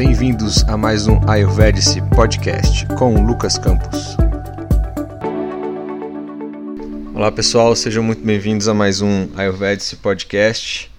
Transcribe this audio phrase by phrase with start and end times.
[0.00, 4.16] bem-vindos a mais um Ayurvedic Podcast com Lucas Campos.
[7.14, 10.90] Olá pessoal, sejam muito bem-vindos a mais um Ayurvedic Podcast.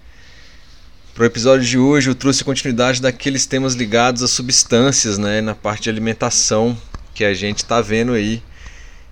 [1.14, 5.56] Para o episódio de hoje eu trouxe continuidade daqueles temas ligados às substâncias, né, na
[5.56, 6.78] parte de alimentação
[7.12, 8.40] que a gente está vendo aí.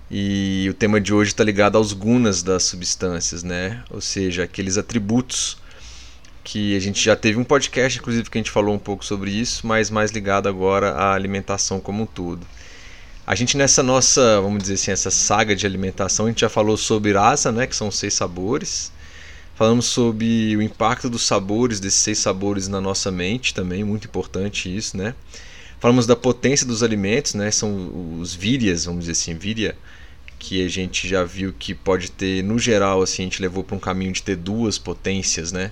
[0.09, 3.83] E o tema de hoje está ligado aos gunas das substâncias, né?
[3.89, 5.57] Ou seja, aqueles atributos
[6.43, 9.31] que a gente já teve um podcast, inclusive, que a gente falou um pouco sobre
[9.31, 12.45] isso, mas mais ligado agora à alimentação como um todo.
[13.25, 16.75] A gente nessa nossa, vamos dizer assim, essa saga de alimentação, a gente já falou
[16.75, 18.91] sobre rasa, né, que são seis sabores.
[19.55, 24.75] Falamos sobre o impacto dos sabores, desses seis sabores na nossa mente também, muito importante
[24.75, 25.13] isso, né?
[25.79, 27.51] Falamos da potência dos alimentos, né?
[27.51, 29.75] São os vírias, vamos dizer assim, víria,
[30.39, 33.75] que a gente já viu que pode ter, no geral, assim, a gente levou para
[33.75, 35.71] um caminho de ter duas potências, né?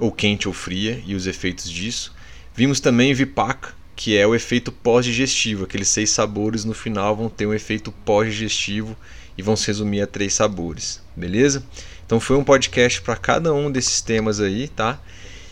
[0.00, 2.12] Ou quente ou fria, e os efeitos disso.
[2.54, 5.64] Vimos também Vipaka, que é o efeito pós-digestivo.
[5.64, 8.96] Aqueles seis sabores no final vão ter um efeito pós-digestivo
[9.36, 11.62] e vão se resumir a três sabores, beleza?
[12.04, 14.98] Então foi um podcast para cada um desses temas aí, tá?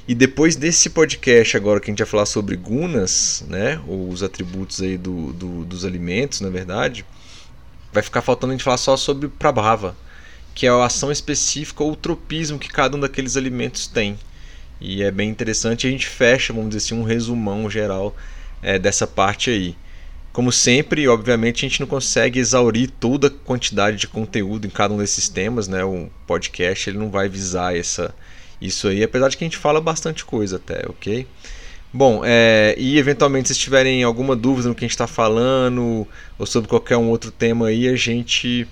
[0.08, 4.22] E depois desse podcast agora que a gente vai falar sobre gunas, né, ou os
[4.22, 7.04] atributos aí do, do, dos alimentos, na verdade,
[7.92, 9.94] vai ficar faltando a gente falar só sobre Prabhava,
[10.54, 14.18] que é a ação específica ou o tropismo que cada um daqueles alimentos tem.
[14.80, 15.86] E é bem interessante.
[15.86, 18.16] A gente fecha, vamos dizer assim, um resumão geral
[18.62, 19.76] é, dessa parte aí.
[20.32, 24.94] Como sempre, obviamente, a gente não consegue exaurir toda a quantidade de conteúdo em cada
[24.94, 25.84] um desses temas, né?
[25.84, 28.14] O podcast ele não vai visar essa,
[28.60, 31.26] isso aí, apesar de que a gente fala bastante coisa até, ok?
[31.92, 36.06] Bom, é, e eventualmente se tiverem alguma dúvida no que a gente está falando
[36.38, 38.68] ou sobre qualquer um outro tema aí, a gente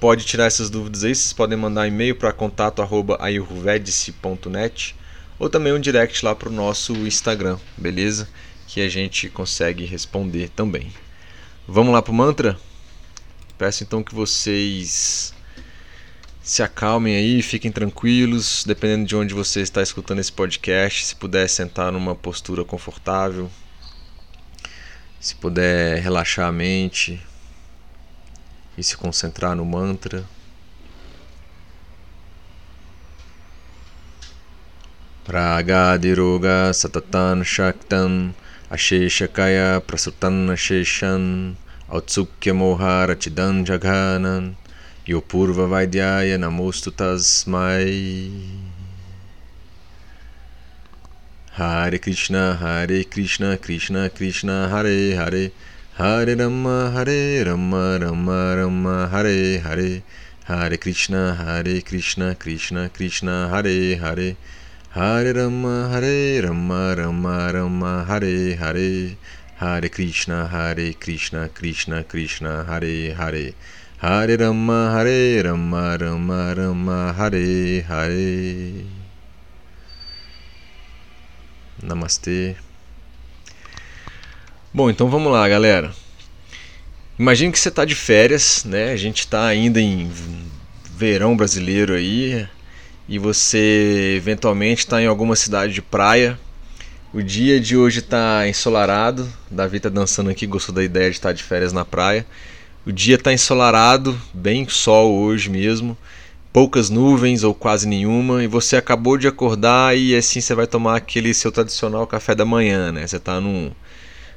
[0.00, 1.14] pode tirar essas dúvidas aí.
[1.14, 4.94] Vocês podem mandar e-mail para contato@ayurvedice.net
[5.42, 8.28] ou também um direct lá para o nosso Instagram, beleza?
[8.68, 10.92] Que a gente consegue responder também.
[11.66, 12.56] Vamos lá para o mantra?
[13.58, 15.34] Peço então que vocês
[16.40, 21.48] se acalmem aí, fiquem tranquilos, dependendo de onde você está escutando esse podcast, se puder
[21.48, 23.50] sentar numa postura confortável,
[25.18, 27.20] se puder relaxar a mente
[28.78, 30.24] e se concentrar no mantra.
[35.26, 38.34] Ragadiroga satatan shaktan
[38.68, 41.54] asheshakaya prasutan asheshan
[41.88, 44.56] autsukya mohara chidan jaghanan
[45.06, 48.34] yopurva vaidyaya namostu tasmai
[51.52, 55.52] Hare Krishna Hare Krishna Krishna Krishna Hare Hare
[55.98, 60.02] Hare Rama Hare Rama Rama Rama Hare Hare
[60.46, 63.48] Hare Krishna Hare Krishna Krishna Krishna
[64.94, 69.16] Hare Rama Hare Rama Rama Rama Hare Hare
[69.56, 73.54] Hare Krishna Hare Krishna Krishna Krishna Hare Hare
[74.02, 78.84] Hare Rama Hare Rama Rama Rama Hare Hare
[81.82, 82.54] Namastê.
[84.74, 85.90] Bom, então vamos lá, galera.
[87.18, 88.92] Imagine que você está de férias, né?
[88.92, 90.10] A gente está ainda em
[90.94, 92.46] verão brasileiro aí,
[93.12, 96.40] e você eventualmente está em alguma cidade de praia.
[97.12, 99.30] O dia de hoje está ensolarado.
[99.50, 102.24] Davi está dançando aqui, gostou da ideia de estar de férias na praia.
[102.86, 105.94] O dia está ensolarado, bem sol hoje mesmo.
[106.54, 108.42] Poucas nuvens ou quase nenhuma.
[108.42, 112.46] E você acabou de acordar e assim você vai tomar aquele seu tradicional café da
[112.46, 113.06] manhã, né?
[113.06, 113.72] Você está num,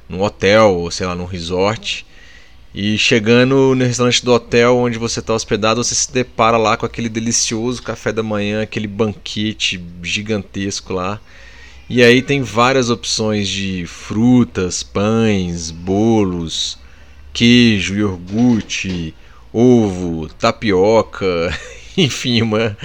[0.06, 2.05] num hotel ou sei lá, num resort
[2.76, 6.84] e chegando no restaurante do hotel onde você está hospedado, você se depara lá com
[6.84, 11.18] aquele delicioso café da manhã, aquele banquete gigantesco lá.
[11.88, 16.78] E aí tem várias opções de frutas, pães, bolos,
[17.32, 19.14] queijo, iogurte,
[19.50, 21.58] ovo, tapioca,
[21.96, 22.76] enfim, uma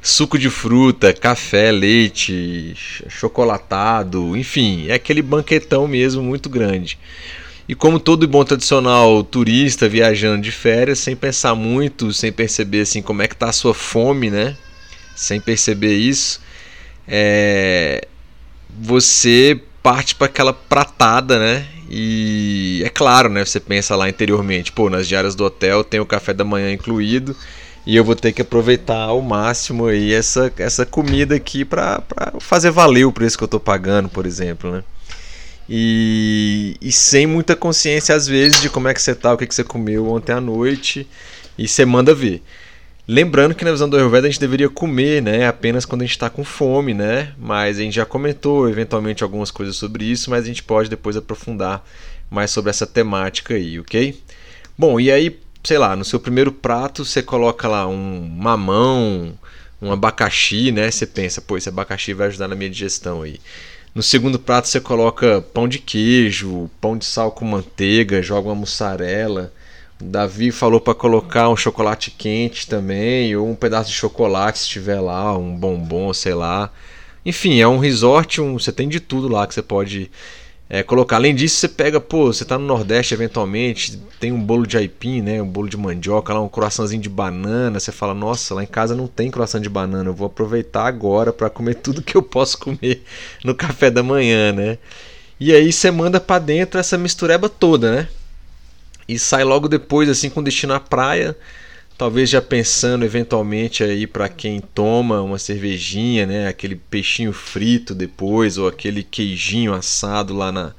[0.00, 2.76] suco de fruta, café, leite,
[3.08, 6.96] chocolatado, enfim, é aquele banquetão mesmo muito grande.
[7.68, 13.00] E como todo bom tradicional turista viajando de férias, sem pensar muito, sem perceber assim
[13.00, 14.56] como é que tá a sua fome, né?
[15.14, 16.40] Sem perceber isso,
[17.06, 18.06] é...
[18.70, 21.66] você parte para aquela pratada, né?
[21.90, 23.44] E é claro, né?
[23.44, 27.36] Você pensa lá interiormente, pô, nas diárias do hotel tem o café da manhã incluído
[27.84, 32.02] e eu vou ter que aproveitar ao máximo aí essa, essa comida aqui para
[32.40, 34.84] fazer valer o preço que eu tô pagando, por exemplo, né?
[35.68, 39.46] E, e sem muita consciência, às vezes, de como é que você tá, o que,
[39.46, 41.06] que você comeu ontem à noite,
[41.56, 42.42] e você manda ver.
[43.06, 46.12] Lembrando que na visão do Ayurveda a gente deveria comer, né, apenas quando a gente
[46.12, 47.32] está com fome, né?
[47.36, 51.16] Mas a gente já comentou eventualmente algumas coisas sobre isso, mas a gente pode depois
[51.16, 51.84] aprofundar
[52.30, 54.18] mais sobre essa temática aí, ok?
[54.78, 59.34] Bom, e aí, sei lá, no seu primeiro prato você coloca lá um mamão,
[59.80, 60.90] um abacaxi, né?
[60.90, 63.40] Você pensa, pô, esse abacaxi vai ajudar na minha digestão aí.
[63.94, 68.54] No segundo prato você coloca pão de queijo, pão de sal com manteiga, joga uma
[68.54, 69.52] mussarela
[70.02, 75.00] Davi falou para colocar um chocolate quente também, ou um pedaço de chocolate se tiver
[75.00, 76.70] lá, um bombom, sei lá.
[77.24, 80.10] Enfim, é um resort, um, você tem de tudo lá que você pode
[80.72, 81.16] é, colocar.
[81.16, 85.20] Além disso, você pega, pô, você tá no Nordeste eventualmente, tem um bolo de aipim,
[85.20, 88.66] né, um bolo de mandioca, lá um croissantzinho de banana, você fala, nossa, lá em
[88.66, 92.22] casa não tem croissant de banana, eu vou aproveitar agora para comer tudo que eu
[92.22, 93.04] posso comer
[93.44, 94.78] no café da manhã, né?
[95.38, 98.08] E aí você manda para dentro essa mistureba toda, né?
[99.08, 101.36] e sai logo depois assim com destino à praia,
[102.02, 108.58] talvez já pensando eventualmente aí para quem toma uma cervejinha, né, aquele peixinho frito depois
[108.58, 110.74] ou aquele queijinho assado lá na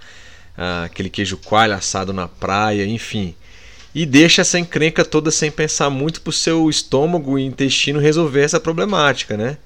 [0.58, 3.34] ah, aquele queijo coalho assado na praia, enfim.
[3.96, 8.42] E deixa essa encrenca toda sem pensar muito para o seu estômago e intestino resolver
[8.42, 9.58] essa problemática, né?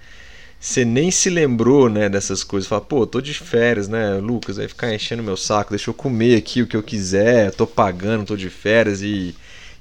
[0.59, 2.68] você nem se lembrou, né, dessas coisas.
[2.68, 4.57] Fala, pô, tô de férias, né, Lucas?
[4.57, 8.25] Vai ficar enchendo meu saco, deixa eu comer aqui o que eu quiser, tô pagando,
[8.25, 9.36] tô de férias e,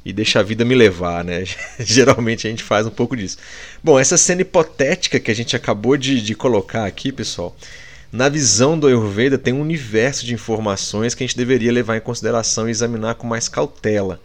[0.07, 1.43] e deixa a vida me levar, né?
[1.81, 3.39] Geralmente a gente faz um pouco disso.
[3.83, 7.57] Bom, essa cena hipotética que a gente acabou de, de colocar aqui, pessoal,
[8.13, 12.01] na visão do Ayurveda tem um universo de informações que a gente deveria levar em
[12.01, 14.21] consideração e examinar com mais cautela.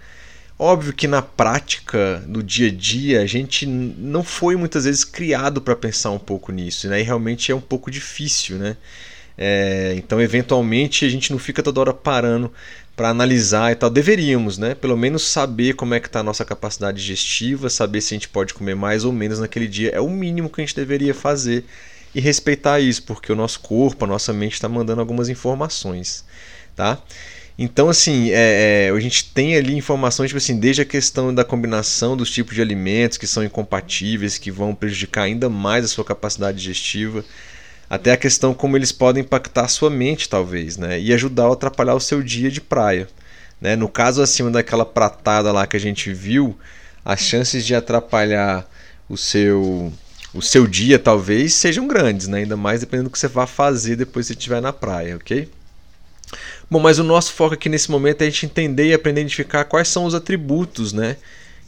[0.58, 5.60] Óbvio que na prática, no dia a dia, a gente não foi muitas vezes criado
[5.60, 7.00] para pensar um pouco nisso, né?
[7.00, 8.78] E realmente é um pouco difícil, né?
[9.36, 12.54] É, então, eventualmente, a gente não fica toda hora parando
[12.96, 13.90] para analisar e tal.
[13.90, 14.76] Deveríamos, né?
[14.76, 18.30] Pelo menos saber como é que está a nossa capacidade digestiva, saber se a gente
[18.30, 19.90] pode comer mais ou menos naquele dia.
[19.90, 21.66] É o mínimo que a gente deveria fazer
[22.14, 26.26] e respeitar isso, porque o nosso corpo, a nossa mente está mandando algumas informações,
[26.76, 27.02] tá?
[27.58, 31.44] Então, assim, é, é, a gente tem ali informações, tipo assim, desde a questão da
[31.44, 36.04] combinação dos tipos de alimentos que são incompatíveis, que vão prejudicar ainda mais a sua
[36.04, 37.24] capacidade digestiva,
[37.92, 40.98] até a questão como eles podem impactar a sua mente, talvez, né?
[40.98, 43.06] E ajudar a atrapalhar o seu dia de praia.
[43.60, 43.76] Né?
[43.76, 46.58] No caso acima daquela pratada lá que a gente viu,
[47.04, 48.66] as chances de atrapalhar
[49.10, 49.92] o seu
[50.34, 52.38] o seu dia talvez sejam grandes, né?
[52.38, 55.50] ainda mais dependendo do que você vá fazer depois que estiver na praia, ok?
[56.70, 59.24] Bom, mas o nosso foco aqui nesse momento é a gente entender e aprender a
[59.24, 61.18] identificar quais são os atributos, né?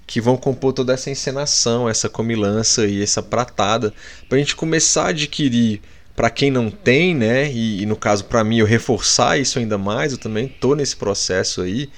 [0.07, 3.93] Que vão compor toda essa encenação, essa comilança e essa pratada,
[4.29, 5.81] para a gente começar a adquirir
[6.15, 7.51] para quem não tem, né?
[7.51, 10.95] E, e no caso para mim eu reforçar isso ainda mais, eu também estou nesse
[10.95, 11.89] processo aí,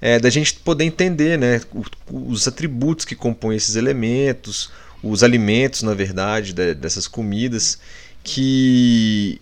[0.00, 1.60] é, da gente poder entender, né?
[2.10, 4.70] Os atributos que compõem esses elementos,
[5.02, 7.78] os alimentos, na verdade, dessas comidas,
[8.22, 9.40] que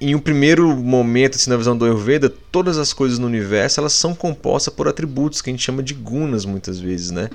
[0.00, 3.94] em um primeiro momento, assim, na visão do Ayurveda, todas as coisas no universo elas
[3.94, 7.30] são compostas por atributos que a gente chama de gunas muitas vezes, né?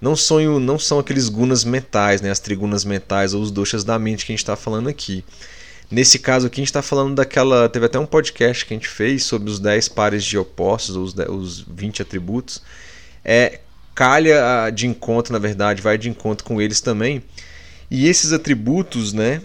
[0.00, 2.30] Não são, não são aqueles gunas mentais, né?
[2.30, 5.24] as trigunas mentais ou os doshas da mente que a gente está falando aqui.
[5.90, 7.68] Nesse caso aqui, a gente está falando daquela.
[7.68, 11.12] Teve até um podcast que a gente fez sobre os 10 pares de opostos, os,
[11.14, 12.62] 10, os 20 atributos.
[13.24, 13.60] É,
[13.94, 17.22] calha de encontro, na verdade, vai de encontro com eles também.
[17.90, 19.40] E esses atributos, né?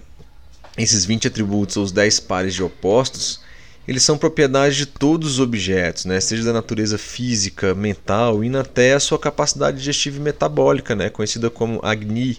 [0.77, 3.41] esses 20 atributos ou os 10 pares de opostos,
[3.87, 6.19] eles são propriedade de todos os objetos, né?
[6.19, 11.09] seja da natureza física, mental e até a sua capacidade digestiva e metabólica, né?
[11.09, 12.37] conhecida como Agni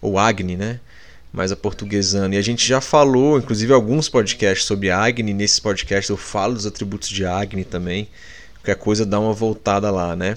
[0.00, 0.80] ou Agni, né?
[1.32, 2.34] Mais a portuguesando.
[2.34, 5.32] E a gente já falou, inclusive, alguns podcasts sobre Agni.
[5.32, 8.08] Nesses podcasts eu falo dos atributos de Agni também.
[8.54, 10.36] Qualquer coisa dá uma voltada lá, né?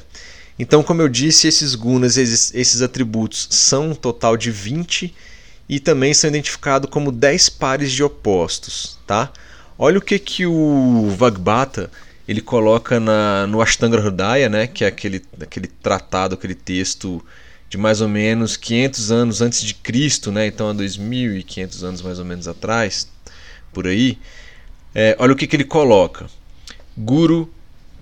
[0.57, 5.13] Então, como eu disse, esses gunas, esses, esses atributos são um total de 20
[5.67, 9.31] e também são identificados como 10 pares de opostos, tá?
[9.77, 11.89] Olha o que que o Vagbata
[12.27, 17.23] ele coloca na, no Ashtanga Hridaya, né, que é aquele, aquele tratado, aquele texto
[17.73, 22.19] de mais ou menos 500 anos antes de Cristo, né, então há 2.500 anos mais
[22.19, 23.09] ou menos atrás,
[23.73, 24.19] por aí.
[24.93, 26.27] É, olha o que, que ele coloca:
[26.95, 27.51] Guru,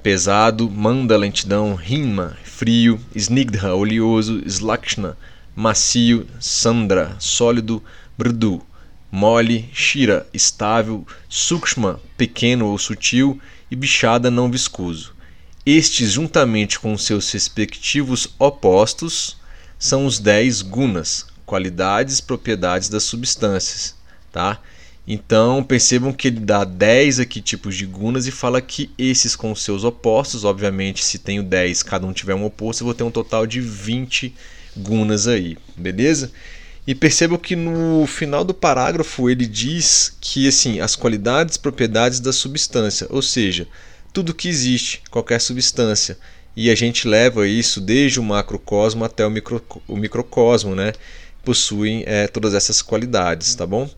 [0.03, 5.17] pesado, Manda, lentidão, Rima, frio, Snigdha, oleoso, Slakshna,
[5.55, 7.81] macio, sandra, sólido,
[8.19, 8.61] mrdu,
[9.09, 13.39] mole, shira, estável, sukshma, pequeno ou sutil
[13.71, 15.15] e bichada não viscoso.
[15.65, 19.39] Estes, juntamente com seus respectivos opostos,
[19.81, 23.95] são os 10 gunas, qualidades propriedades das substâncias,
[24.31, 24.61] tá?
[25.07, 29.55] Então percebam que ele dá 10 aqui tipos de gunas e fala que esses com
[29.55, 33.09] seus opostos, obviamente, se tenho 10, cada um tiver um oposto, eu vou ter um
[33.09, 34.35] total de 20
[34.77, 36.31] gunas aí, beleza?
[36.85, 42.31] E percebam que no final do parágrafo ele diz que assim, as qualidades propriedades da
[42.31, 43.67] substância, ou seja,
[44.13, 46.19] tudo que existe, qualquer substância.
[46.55, 50.93] E a gente leva isso desde o macrocosmo até o, micro, o microcosmo, né?
[51.43, 53.89] Possuem é, todas essas qualidades, tá bom?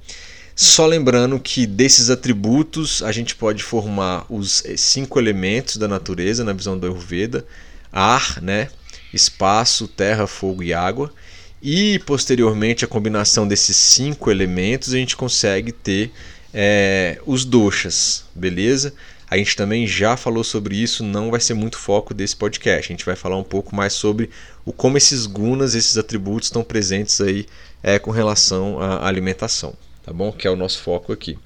[0.56, 6.44] Só lembrando que desses atributos a gente pode formar os eh, cinco elementos da natureza
[6.44, 7.44] na visão do Ayurveda:
[7.92, 8.70] ar, né?
[9.14, 11.14] espaço, terra, fogo e água.
[11.62, 16.12] E posteriormente a combinação desses cinco elementos a gente consegue ter
[16.54, 18.94] é, os doshas, beleza?
[19.34, 22.92] A gente também já falou sobre isso, não vai ser muito foco desse podcast.
[22.92, 24.30] A gente vai falar um pouco mais sobre
[24.66, 27.46] o como esses gunas, esses atributos estão presentes aí
[27.82, 30.32] é, com relação à alimentação tá bom?
[30.32, 31.40] Que é o nosso foco aqui.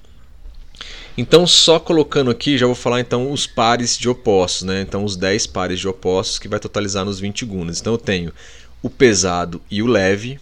[1.16, 4.82] Então, só colocando aqui, já vou falar então os pares de opostos, né?
[4.82, 7.80] Então, os 10 pares de opostos que vai totalizar nos 20 gunas.
[7.80, 8.32] Então, eu tenho
[8.82, 10.38] o pesado e o leve,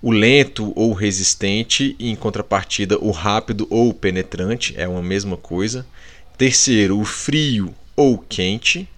[0.00, 5.84] o lento ou resistente, e em contrapartida, o rápido ou penetrante, é uma mesma coisa.
[6.36, 8.88] Terceiro, o frio ou quente.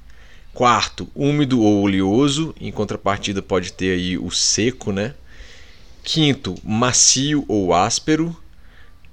[0.52, 5.14] Quarto, úmido ou oleoso, em contrapartida pode ter aí o seco, né?
[6.02, 8.34] Quinto, macio ou áspero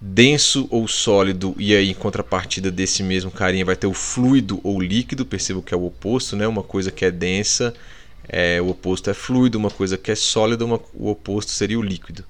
[0.06, 4.82] denso ou sólido, e aí em contrapartida desse mesmo carinha vai ter o fluido ou
[4.82, 6.46] líquido, perceba que é o oposto, né?
[6.46, 7.74] Uma coisa que é densa,
[8.28, 11.82] é, o oposto é fluido, uma coisa que é sólida, uma, o oposto seria o
[11.82, 12.26] líquido.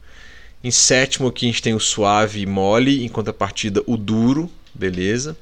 [0.63, 5.35] Em sétimo aqui a gente tem o suave e mole, em contrapartida o duro, beleza?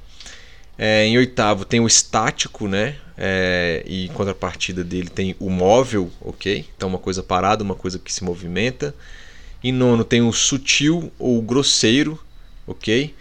[0.84, 2.96] É, em oitavo tem o estático, né?
[3.16, 6.66] É, e em contrapartida dele tem o móvel, ok?
[6.76, 8.96] Então uma coisa parada, uma coisa que se movimenta.
[9.64, 12.20] Em nono tem o sutil ou grosseiro,
[12.66, 13.14] ok?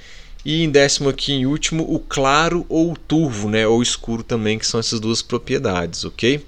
[0.43, 3.67] E em décimo aqui em último, o claro ou o turvo, né?
[3.67, 6.43] Ou escuro também, que são essas duas propriedades, ok?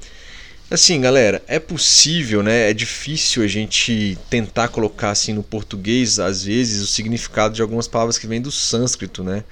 [0.71, 2.71] Assim, galera, é possível, né?
[2.71, 7.87] É difícil a gente tentar colocar assim no português, às vezes, o significado de algumas
[7.87, 9.45] palavras que vêm do sânscrito, né?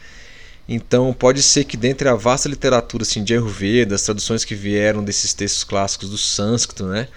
[0.72, 5.02] Então, pode ser que dentre a vasta literatura assim, de Ayurveda, as traduções que vieram
[5.02, 7.08] desses textos clássicos do sânscrito, né?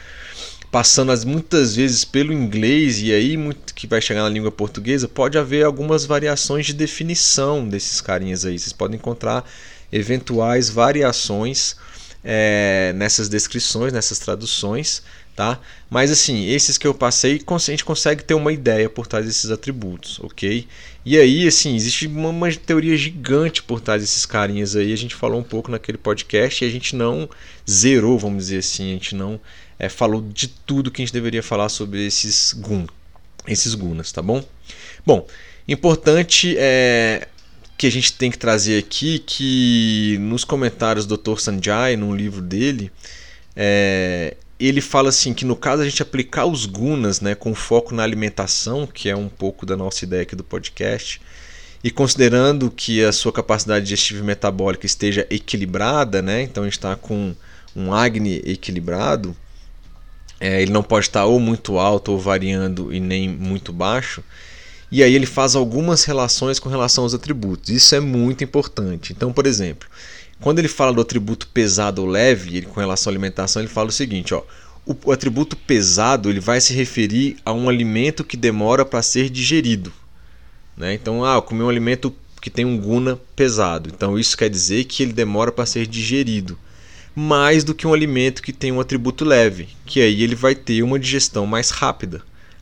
[0.71, 5.07] passando as, muitas vezes pelo inglês e aí muito que vai chegar na língua portuguesa,
[5.07, 8.57] pode haver algumas variações de definição desses carinhas aí.
[8.57, 9.47] Vocês podem encontrar
[9.91, 11.75] eventuais variações
[12.23, 15.03] é, nessas descrições, nessas traduções,
[15.35, 15.59] tá?
[15.91, 19.51] Mas assim, esses que eu passei, a gente consegue ter uma ideia por trás desses
[19.51, 20.67] atributos, ok?
[21.05, 24.93] E aí, assim, existe uma, uma teoria gigante por trás desses carinhas aí.
[24.93, 27.29] A gente falou um pouco naquele podcast e a gente não
[27.69, 29.39] zerou, vamos dizer assim, a gente não
[29.77, 32.85] é, falou de tudo que a gente deveria falar sobre esses gun,
[33.47, 34.43] esses gunas, tá bom?
[35.05, 35.27] Bom,
[35.67, 37.27] importante é
[37.77, 41.37] que a gente tem que trazer aqui que nos comentários do Dr.
[41.37, 42.89] Sanjay, num livro dele,
[43.55, 47.93] é, ele fala assim que no caso a gente aplicar os gunas, né, com foco
[47.93, 51.21] na alimentação, que é um pouco da nossa ideia aqui do podcast,
[51.83, 56.77] e considerando que a sua capacidade digestiva e metabólica esteja equilibrada, né, então a gente
[56.77, 57.35] está com
[57.75, 59.35] um Agni equilibrado,
[60.39, 64.21] é, ele não pode estar ou muito alto ou variando e nem muito baixo.
[64.91, 67.69] E aí ele faz algumas relações com relação aos atributos.
[67.69, 69.13] Isso é muito importante.
[69.13, 69.87] Então, por exemplo,
[70.43, 73.87] quando ele fala do atributo pesado ou leve, ele, com relação à alimentação, ele fala
[73.87, 74.43] o seguinte: ó,
[74.85, 79.91] o, atributo pesado ele vai se referir a um alimento que demora para ser digerido.
[80.75, 80.93] Né?
[80.93, 83.89] Então, ah, eu comi um alimento que tem um guna pesado.
[83.89, 86.59] Então, isso quer dizer que ele demora para ser digerido
[87.15, 90.81] mais do que um alimento que tem um atributo leve, que aí ele vai ter
[90.81, 92.21] uma digestão mais rápida,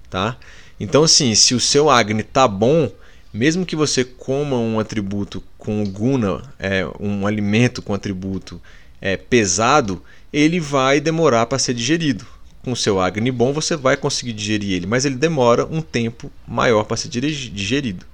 [0.10, 0.38] tá?
[0.80, 2.92] Então assim, se o seu Agni tá bom,
[3.34, 8.62] mesmo que você coma um atributo com guna, é, um alimento com atributo
[9.00, 12.26] é, pesado, ele vai demorar para ser digerido.
[12.64, 16.84] Com seu Agni bom, você vai conseguir digerir ele, mas ele demora um tempo maior
[16.84, 18.06] para ser digerido.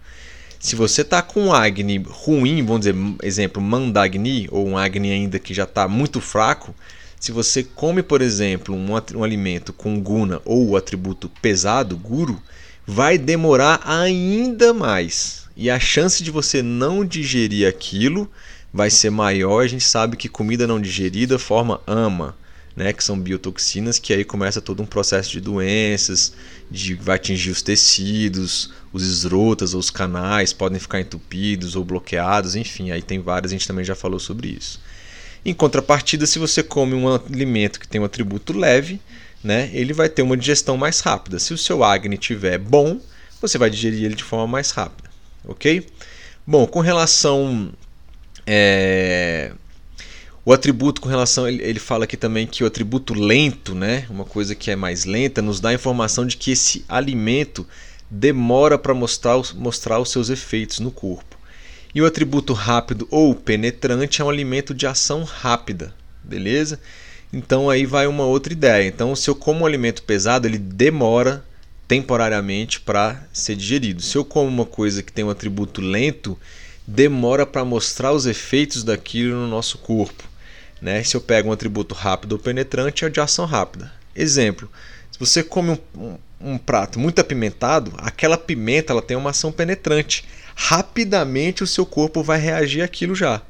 [0.59, 5.37] Se você está com um Agni ruim, vamos dizer, exemplo, Mandagni, ou um Agni ainda
[5.37, 6.73] que já está muito fraco,
[7.19, 12.41] se você come, por exemplo, um, um alimento com guna ou o atributo pesado, guru,
[12.87, 15.45] vai demorar ainda mais.
[15.55, 18.31] E a chance de você não digerir aquilo
[18.73, 19.63] vai ser maior.
[19.63, 22.35] A gente sabe que comida não digerida forma ama
[22.77, 26.33] né, que são biotoxinas, que aí começa todo um processo de doenças,
[26.69, 32.55] de vai atingir os tecidos, os esrotas ou os canais podem ficar entupidos ou bloqueados,
[32.55, 34.79] enfim, aí tem várias, a gente também já falou sobre isso.
[35.43, 39.01] Em contrapartida, se você come um alimento que tem um atributo leve,
[39.43, 41.39] né, ele vai ter uma digestão mais rápida.
[41.39, 42.99] Se o seu Agni estiver bom,
[43.41, 45.09] você vai digerir ele de forma mais rápida,
[45.45, 45.85] ok?
[46.45, 47.71] Bom, com relação
[48.45, 49.51] é,
[50.47, 54.23] O atributo com relação, ele, ele fala aqui também que o atributo lento, né, uma
[54.23, 57.67] coisa que é mais lenta, nos dá a informação de que esse alimento
[58.09, 61.37] demora para mostrar, mostrar os seus efeitos no corpo.
[61.93, 66.79] E o atributo rápido ou penetrante é um alimento de ação rápida, beleza?
[67.31, 68.87] Então aí vai uma outra ideia.
[68.87, 71.43] Então, se eu como um alimento pesado, ele demora
[71.87, 74.01] temporariamente para ser digerido.
[74.01, 76.37] Se eu como uma coisa que tem um atributo lento,
[76.85, 80.23] demora para mostrar os efeitos daquilo no nosso corpo.
[80.81, 81.03] Né?
[81.03, 83.91] Se eu pego um atributo rápido ou penetrante, é de ação rápida.
[84.15, 84.69] Exemplo:
[85.11, 86.17] se você come um, um,
[86.53, 90.25] um prato muito apimentado, aquela pimenta ela tem uma ação penetrante.
[90.55, 93.41] Rapidamente o seu corpo vai reagir àquilo já.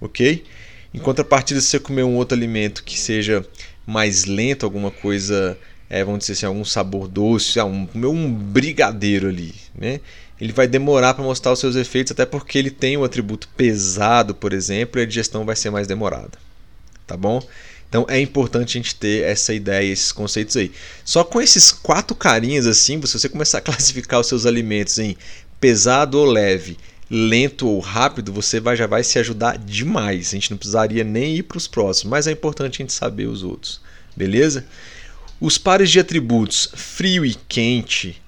[0.00, 0.44] Ok?
[0.96, 3.46] Em contrapartida, se você comer um outro alimento que seja
[3.86, 5.58] mais lento, alguma coisa,
[5.90, 10.00] é, vamos dizer assim, algum sabor doce, ah, um, comer um brigadeiro ali, né?
[10.40, 14.34] Ele vai demorar para mostrar os seus efeitos, até porque ele tem um atributo pesado,
[14.34, 16.38] por exemplo, e a digestão vai ser mais demorada.
[17.06, 17.42] Tá bom?
[17.90, 20.72] Então é importante a gente ter essa ideia, esses conceitos aí.
[21.04, 25.14] Só com esses quatro carinhas assim, se você começar a classificar os seus alimentos em
[25.60, 26.78] pesado ou leve,
[27.10, 30.28] lento ou rápido, você vai, já vai se ajudar demais.
[30.28, 33.26] A gente não precisaria nem ir para os próximos, mas é importante a gente saber
[33.26, 33.80] os outros,
[34.16, 34.66] beleza?
[35.40, 38.20] Os pares de atributos frio e quente,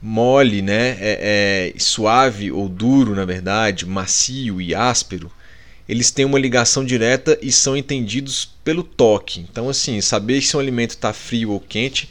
[0.00, 5.32] mole, né, é, é, suave ou duro, na verdade, macio e áspero,
[5.88, 9.40] eles têm uma ligação direta e são entendidos pelo toque.
[9.40, 12.10] Então, assim, saber se um alimento está frio ou quente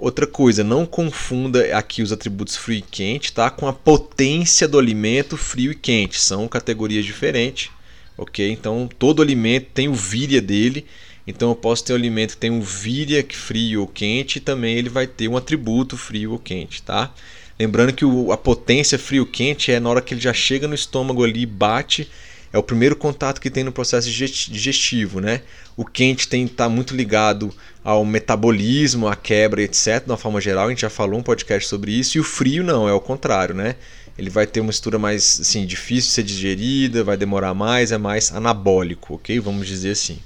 [0.00, 3.50] Outra coisa, não confunda aqui os atributos frio e quente tá?
[3.50, 6.18] com a potência do alimento frio e quente.
[6.18, 7.70] São categorias diferentes.
[8.16, 8.50] ok?
[8.50, 10.86] Então todo alimento tem o víria dele.
[11.26, 14.74] Então eu posso ter um alimento que tem um víria frio ou quente e também
[14.74, 16.82] ele vai ter um atributo frio ou quente.
[16.82, 17.12] Tá?
[17.58, 20.74] Lembrando que o, a potência frio quente é na hora que ele já chega no
[20.74, 22.08] estômago ali, bate
[22.52, 25.42] é o primeiro contato que tem no processo digestivo, né?
[25.76, 30.04] O quente tem está muito ligado ao metabolismo, à quebra, etc.
[30.04, 32.18] De uma forma geral, a gente já falou um podcast sobre isso.
[32.18, 33.76] E o frio não, é o contrário, né?
[34.18, 37.98] Ele vai ter uma mistura mais assim, difícil de ser digerida, vai demorar mais, é
[37.98, 39.40] mais anabólico, ok?
[39.40, 40.18] Vamos dizer assim.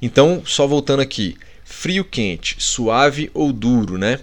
[0.00, 4.18] Então, só voltando aqui, frio, quente, suave ou duro, né?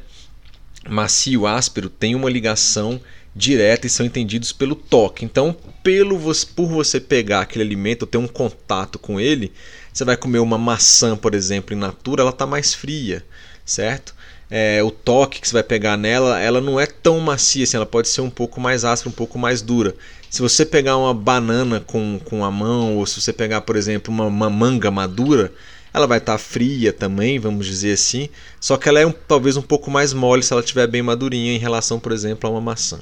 [0.87, 2.99] Macio, áspero tem uma ligação
[3.35, 5.23] direta e são entendidos pelo toque.
[5.23, 6.19] Então, pelo
[6.55, 9.53] por você pegar aquele alimento, ter um contato com ele,
[9.91, 13.25] você vai comer uma maçã, por exemplo, in natura, ela está mais fria,
[13.65, 14.13] certo?
[14.51, 17.85] É, o toque que você vai pegar nela, ela não é tão macia, assim, ela
[17.85, 19.95] pode ser um pouco mais áspera, um pouco mais dura.
[20.29, 24.13] Se você pegar uma banana com, com a mão, ou se você pegar, por exemplo,
[24.13, 25.51] uma, uma manga madura,
[25.93, 29.57] ela vai estar tá fria também, vamos dizer assim, só que ela é um, talvez
[29.57, 32.61] um pouco mais mole se ela estiver bem madurinha em relação, por exemplo, a uma
[32.61, 32.99] maçã.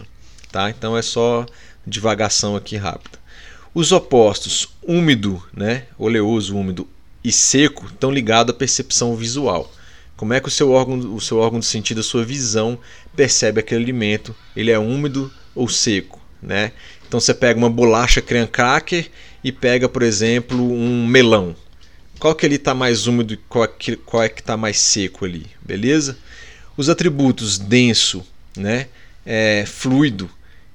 [0.51, 0.69] Tá?
[0.69, 1.45] Então é só
[1.85, 3.19] divagação aqui rápida.
[3.77, 6.87] Os opostos, úmido, né, oleoso, úmido
[7.23, 9.71] e seco, estão ligados à percepção visual.
[10.15, 12.79] Como é que o seu órgão, o seu órgão de sentido, a sua visão,
[13.15, 14.35] percebe aquele alimento?
[14.55, 16.71] Ele é úmido ou seco, né?
[17.07, 19.11] Então você pega uma bolacha creme cracker
[19.43, 21.55] e pega, por exemplo, um melão.
[22.17, 25.23] Qual que ele está mais úmido e qual, que, qual é que está mais seco
[25.23, 26.17] ali, beleza?
[26.75, 28.25] Os atributos denso,
[28.57, 28.87] né,
[29.23, 30.27] é, fluido,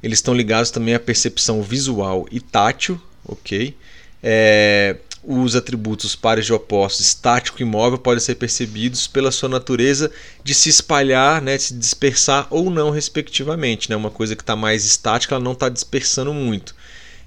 [0.03, 3.75] eles estão ligados também à percepção visual e tátil, ok?
[4.23, 10.11] É, os atributos pares de opostos estático e móvel podem ser percebidos pela sua natureza
[10.43, 13.89] de se espalhar, né, de se dispersar ou não, respectivamente.
[13.89, 13.95] Né?
[13.95, 16.75] Uma coisa que está mais estática, ela não está dispersando muito.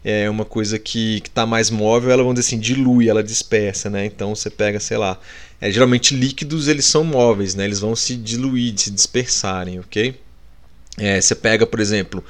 [0.03, 3.89] É uma coisa que está mais móvel, ela vamos dizer assim, dilui, ela dispersa.
[3.89, 4.05] Né?
[4.05, 5.17] Então você pega, sei lá,
[5.61, 7.63] é, geralmente líquidos eles são móveis, né?
[7.63, 10.19] eles vão se diluir, se dispersarem, ok?
[10.97, 12.23] É, você pega, por exemplo,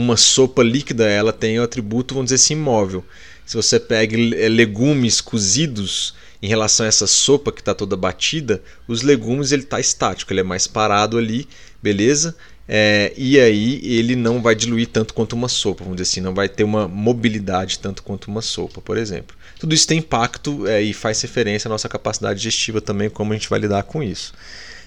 [0.00, 3.04] uma sopa líquida ela tem o atributo, vamos dizer assim, móvel.
[3.44, 8.62] Se você pega eh, legumes cozidos em relação a essa sopa que está toda batida,
[8.88, 11.46] os legumes ele está estático, ele é mais parado ali,
[11.82, 12.34] beleza?
[12.72, 16.32] É, e aí ele não vai diluir tanto quanto uma sopa, vamos dizer assim, não
[16.32, 19.36] vai ter uma mobilidade tanto quanto uma sopa, por exemplo.
[19.58, 23.36] Tudo isso tem impacto é, e faz referência à nossa capacidade digestiva também, como a
[23.36, 24.32] gente vai lidar com isso.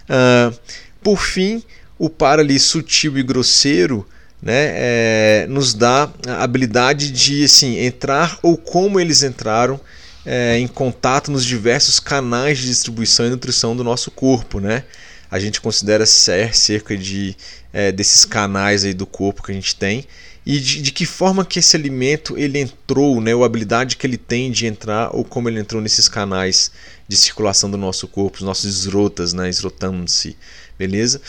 [0.03, 0.57] Uh,
[1.01, 1.61] por fim,
[1.99, 4.07] o par ali sutil e grosseiro
[4.43, 9.79] né, é, nos dá a habilidade de assim, entrar ou como eles entraram
[10.25, 14.59] é, em contato nos diversos canais de distribuição e nutrição do nosso corpo.
[14.59, 14.83] Né?
[15.31, 17.37] A gente considera ser cerca de
[17.71, 20.05] é, desses canais aí do corpo que a gente tem
[20.45, 24.05] e de, de, que forma que esse alimento ele entrou, né, ou a habilidade que
[24.05, 26.69] ele tem de entrar ou como ele entrou nesses canais
[27.07, 30.35] de circulação do nosso corpo, os nossos esrotas, né, esrotando-se,
[30.77, 31.21] beleza?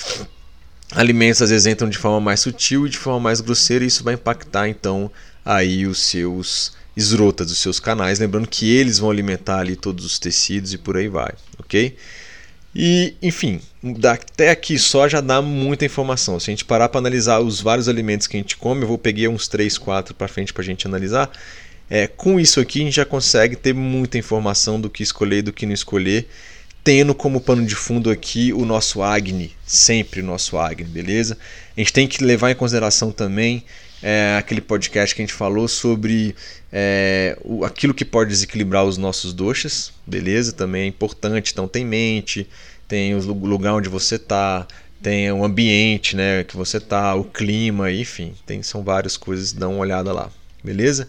[0.94, 4.04] Alimentos às vezes entram de forma mais sutil e de forma mais grosseira e isso
[4.04, 5.10] vai impactar então
[5.44, 10.18] aí os seus esrotas dos seus canais, lembrando que eles vão alimentar ali todos os
[10.18, 11.96] tecidos e por aí vai, ok?
[12.74, 13.60] E, enfim,
[14.04, 16.40] até aqui só já dá muita informação.
[16.40, 18.98] Se a gente parar para analisar os vários alimentos que a gente come, eu vou
[18.98, 21.30] pegar uns 3, 4 para frente para a gente analisar.
[21.88, 25.42] É, com isso aqui a gente já consegue ter muita informação do que escolher e
[25.42, 26.26] do que não escolher,
[26.84, 31.38] tendo como pano de fundo aqui o nosso Agni, sempre o nosso Agni, beleza?
[31.74, 33.64] A gente tem que levar em consideração também
[34.02, 36.36] é, aquele podcast que a gente falou sobre
[36.70, 40.52] é, o, aquilo que pode desequilibrar os nossos doxas, beleza?
[40.52, 42.46] Também é importante, então tem mente,
[42.86, 44.66] tem o lugar onde você está,
[45.02, 49.68] tem o ambiente né, que você está, o clima, enfim, tem, são várias coisas, dá
[49.68, 50.30] uma olhada lá,
[50.62, 51.08] beleza?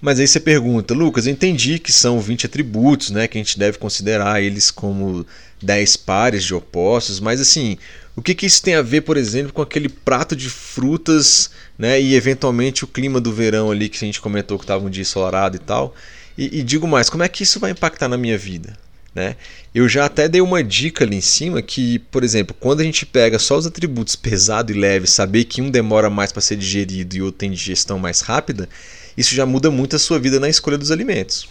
[0.00, 3.58] Mas aí você pergunta, Lucas, eu entendi que são 20 atributos, né, que a gente
[3.58, 5.26] deve considerar eles como
[5.62, 7.76] 10 pares de opostos, mas assim,
[8.16, 12.00] o que, que isso tem a ver, por exemplo, com aquele prato de frutas né,
[12.00, 15.02] e eventualmente o clima do verão ali que a gente comentou que estava um dia
[15.02, 15.94] ensolarado e tal?
[16.36, 18.78] E, e, digo mais, como é que isso vai impactar na minha vida?
[19.14, 19.36] Né?
[19.74, 23.04] Eu já até dei uma dica ali em cima que, por exemplo, quando a gente
[23.04, 27.16] pega só os atributos pesado e leve, saber que um demora mais para ser digerido
[27.16, 28.68] e outro tem digestão mais rápida,
[29.16, 31.48] isso já muda muito a sua vida na escolha dos alimentos.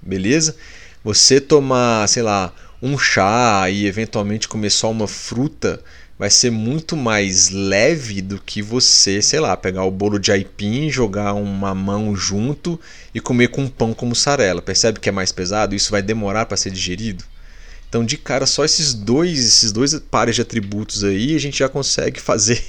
[0.00, 0.56] Beleza?
[1.04, 5.82] Você tomar, sei lá, um chá e eventualmente comer só uma fruta
[6.18, 10.90] vai ser muito mais leve do que você, sei lá, pegar o bolo de aipim,
[10.90, 12.78] jogar uma mão junto
[13.14, 14.60] e comer com pão com mussarela.
[14.60, 15.74] Percebe que é mais pesado?
[15.74, 17.24] Isso vai demorar para ser digerido?
[17.88, 21.70] Então, de cara, só esses dois, esses dois pares de atributos aí, a gente já
[21.70, 22.62] consegue fazer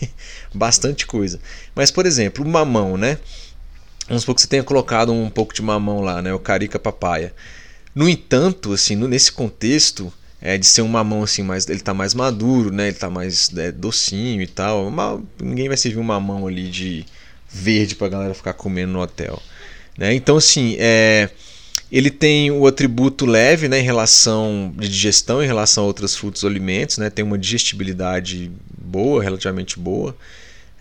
[0.54, 1.38] bastante coisa.
[1.76, 3.18] Mas, por exemplo, o mamão, né?
[4.12, 6.34] Vamos supor que você tenha colocado um pouco de mamão lá, né?
[6.34, 7.34] O carica papaya.
[7.96, 12.14] No entanto, assim, nesse contexto, é, de ser um mamão assim, mas ele tá mais
[12.14, 12.90] maduro, né?
[12.90, 14.86] Ele tá mais é, docinho e tal.
[14.86, 17.06] Uma, ninguém vai servir um mamão ali de
[17.48, 19.42] verde pra galera ficar comendo no hotel.
[19.98, 20.14] Né?
[20.14, 21.30] Então, assim, é,
[21.90, 26.44] ele tem o atributo leve né, em relação de digestão, em relação a outros frutos
[26.44, 27.10] ou alimentos, né?
[27.10, 30.14] tem uma digestibilidade boa, relativamente boa.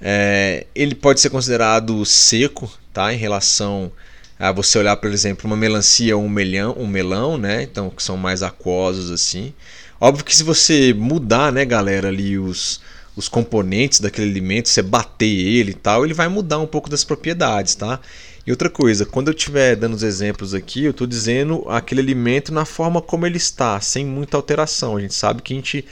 [0.03, 3.90] É, ele pode ser considerado seco tá, em relação
[4.38, 7.62] a você olhar, por exemplo, uma melancia ou um melão, um melão, né?
[7.62, 9.53] Então, que são mais aquosos assim.
[10.00, 12.81] Óbvio que se você mudar, né, galera, ali os,
[13.14, 17.05] os componentes daquele alimento, você bater ele e tal, ele vai mudar um pouco das
[17.05, 18.00] propriedades, tá?
[18.46, 22.53] E outra coisa, quando eu estiver dando os exemplos aqui, eu estou dizendo aquele alimento
[22.53, 24.96] na forma como ele está, sem muita alteração.
[24.96, 25.85] A gente sabe que a gente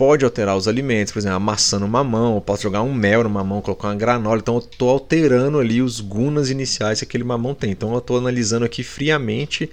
[0.00, 3.22] pode alterar os alimentos, por exemplo, a maçã no mamão, eu posso jogar um mel
[3.22, 7.22] no mamão, colocar uma granola, então eu estou alterando ali os gunas iniciais que aquele
[7.22, 7.72] mamão tem.
[7.72, 9.70] Então eu estou analisando aqui friamente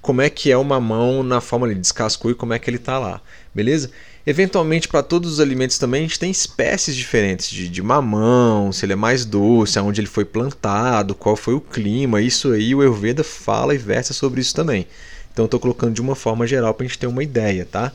[0.00, 2.76] como é que é o mamão na forma ele descascou e como é que ele
[2.76, 3.20] está lá,
[3.52, 3.90] beleza?
[4.24, 8.86] Eventualmente, para todos os alimentos também, a gente tem espécies diferentes de, de, mamão, se
[8.86, 12.82] ele é mais doce, aonde ele foi plantado, qual foi o clima, isso aí o
[12.82, 14.86] Ayurveda fala e versa sobre isso também.
[15.32, 17.92] Então, estou colocando de uma forma geral para a gente ter uma ideia, tá?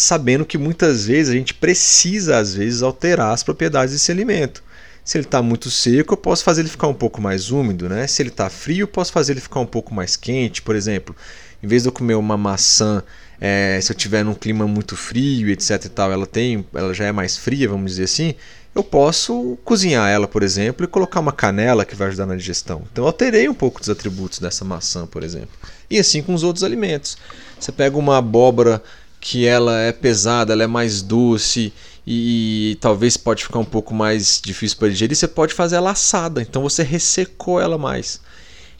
[0.00, 4.62] Sabendo que muitas vezes a gente precisa, às vezes, alterar as propriedades desse alimento.
[5.04, 8.06] Se ele está muito seco, eu posso fazer ele ficar um pouco mais úmido, né?
[8.06, 10.62] Se ele está frio, eu posso fazer ele ficar um pouco mais quente.
[10.62, 11.14] Por exemplo,
[11.62, 13.02] em vez de eu comer uma maçã,
[13.40, 17.04] é, se eu tiver num clima muito frio, etc e tal, ela tem, ela já
[17.04, 18.34] é mais fria, vamos dizer assim,
[18.74, 22.82] eu posso cozinhar ela, por exemplo, e colocar uma canela que vai ajudar na digestão.
[22.90, 25.50] Então eu alterei um pouco dos atributos dessa maçã, por exemplo.
[25.90, 27.18] E assim com os outros alimentos.
[27.58, 28.82] Você pega uma abóbora
[29.20, 31.72] que ela é pesada, ela é mais doce
[32.06, 35.90] e, e talvez pode ficar um pouco mais difícil para digerir, você pode fazer ela
[35.90, 38.20] assada, então você ressecou ela mais.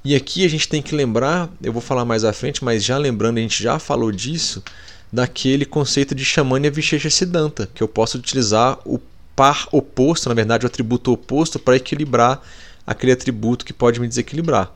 [0.03, 2.97] E aqui a gente tem que lembrar, eu vou falar mais à frente, mas já
[2.97, 4.63] lembrando, a gente já falou disso,
[5.13, 8.99] daquele conceito de Shamanya Vishecha Siddhanta, que eu posso utilizar o
[9.37, 12.41] par oposto, na verdade o atributo oposto, para equilibrar
[12.87, 14.73] aquele atributo que pode me desequilibrar.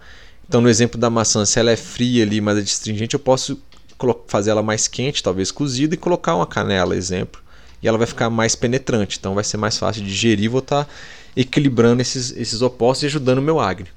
[0.46, 3.58] Então, no exemplo da maçã, se ela é fria ali, mas é distringente, eu posso
[4.26, 7.40] fazer ela mais quente, talvez cozida, e colocar uma canela, exemplo.
[7.82, 10.50] E ela vai ficar mais penetrante, então vai ser mais fácil de digerir.
[10.50, 10.90] Vou estar tá
[11.36, 13.88] equilibrando esses, esses opostos e ajudando o meu Agni.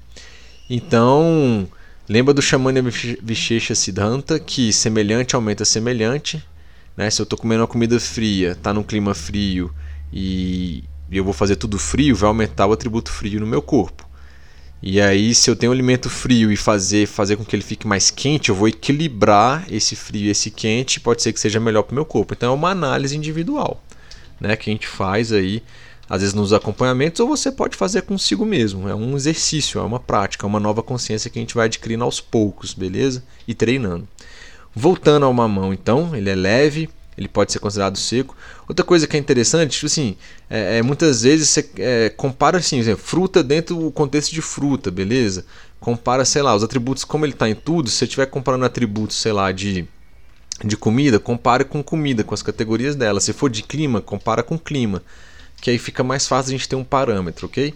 [0.70, 1.66] Então,
[2.08, 2.82] lembra do Shamanya
[3.22, 6.42] Vishesha Siddhanta, que semelhante aumenta semelhante.
[6.96, 7.10] Né?
[7.10, 9.72] Se eu estou comendo uma comida fria, está num clima frio
[10.12, 14.07] e eu vou fazer tudo frio, vai aumentar o atributo frio no meu corpo.
[14.80, 17.86] E aí, se eu tenho um alimento frio e fazer, fazer com que ele fique
[17.86, 21.82] mais quente, eu vou equilibrar esse frio e esse quente, pode ser que seja melhor
[21.82, 22.32] para o meu corpo.
[22.32, 23.82] Então é uma análise individual,
[24.40, 25.64] né, que a gente faz aí,
[26.08, 28.88] às vezes nos acompanhamentos, ou você pode fazer consigo mesmo.
[28.88, 32.04] É um exercício, é uma prática, é uma nova consciência que a gente vai adquirindo
[32.04, 33.24] aos poucos, beleza?
[33.48, 34.06] E treinando.
[34.72, 38.36] Voltando ao mamão, então, ele é leve, ele pode ser considerado seco.
[38.68, 40.16] Outra coisa que é interessante, tipo assim,
[40.48, 45.44] é, é muitas vezes você é, compara assim, fruta dentro do contexto de fruta, beleza?
[45.80, 47.90] Compara, sei lá, os atributos como ele está em tudo.
[47.90, 49.86] Se você estiver comparando atributos, sei lá, de
[50.64, 53.20] de comida, compare com comida, com as categorias dela.
[53.20, 55.02] Se for de clima, compara com clima,
[55.60, 57.74] que aí fica mais fácil a gente ter um parâmetro, ok?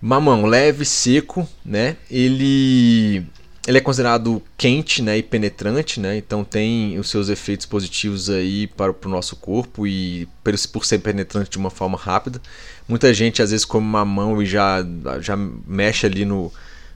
[0.00, 1.96] Mamão leve, seco, né?
[2.10, 3.26] Ele
[3.66, 6.16] ele é considerado quente, né, e penetrante, né?
[6.16, 10.28] Então tem os seus efeitos positivos aí para, para o nosso corpo e
[10.72, 12.40] por ser penetrante de uma forma rápida.
[12.88, 14.86] Muita gente às vezes come mamão e já
[15.20, 16.52] já mexe ali no,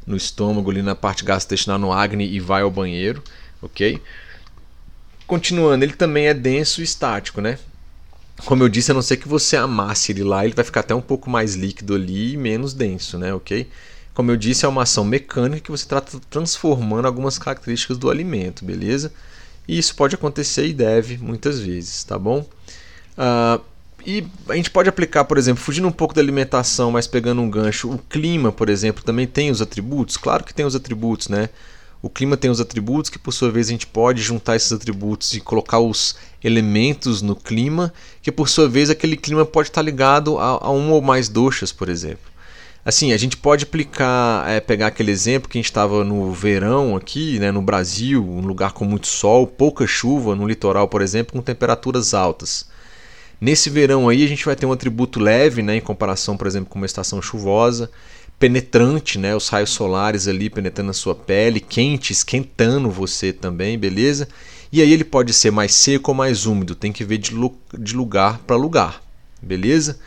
[0.06, 3.22] no estômago, ali na parte gastrointestinal, no acne e vai ao banheiro,
[3.60, 4.00] ok?
[5.26, 7.58] Continuando, ele também é denso e estático, né?
[8.44, 10.94] Como eu disse, a não ser que você amasse ele lá, ele vai ficar até
[10.94, 13.34] um pouco mais líquido ali e menos denso, né?
[13.34, 13.68] Ok?
[14.20, 18.66] Como eu disse, é uma ação mecânica que você está transformando algumas características do alimento,
[18.66, 19.10] beleza?
[19.66, 22.46] E isso pode acontecer e deve muitas vezes, tá bom?
[23.16, 23.64] Uh,
[24.04, 27.48] e a gente pode aplicar, por exemplo, fugindo um pouco da alimentação, mas pegando um
[27.48, 30.18] gancho, o clima, por exemplo, também tem os atributos?
[30.18, 31.48] Claro que tem os atributos, né?
[32.02, 35.32] O clima tem os atributos que, por sua vez, a gente pode juntar esses atributos
[35.32, 40.36] e colocar os elementos no clima, que, por sua vez, aquele clima pode estar ligado
[40.36, 42.29] a, a uma ou mais doxas, por exemplo.
[42.84, 46.96] Assim, a gente pode aplicar, é, pegar aquele exemplo que a gente estava no verão
[46.96, 51.34] aqui, né, no Brasil, um lugar com muito sol, pouca chuva, no litoral, por exemplo,
[51.34, 52.66] com temperaturas altas.
[53.40, 56.70] Nesse verão aí a gente vai ter um atributo leve, né, em comparação, por exemplo,
[56.70, 57.90] com uma estação chuvosa
[58.40, 59.36] penetrante, né?
[59.36, 64.26] Os raios solares ali penetrando na sua pele, quente, esquentando você também, beleza?
[64.72, 67.32] E aí ele pode ser mais seco ou mais úmido, tem que ver de,
[67.78, 69.02] de lugar para lugar,
[69.42, 69.98] beleza?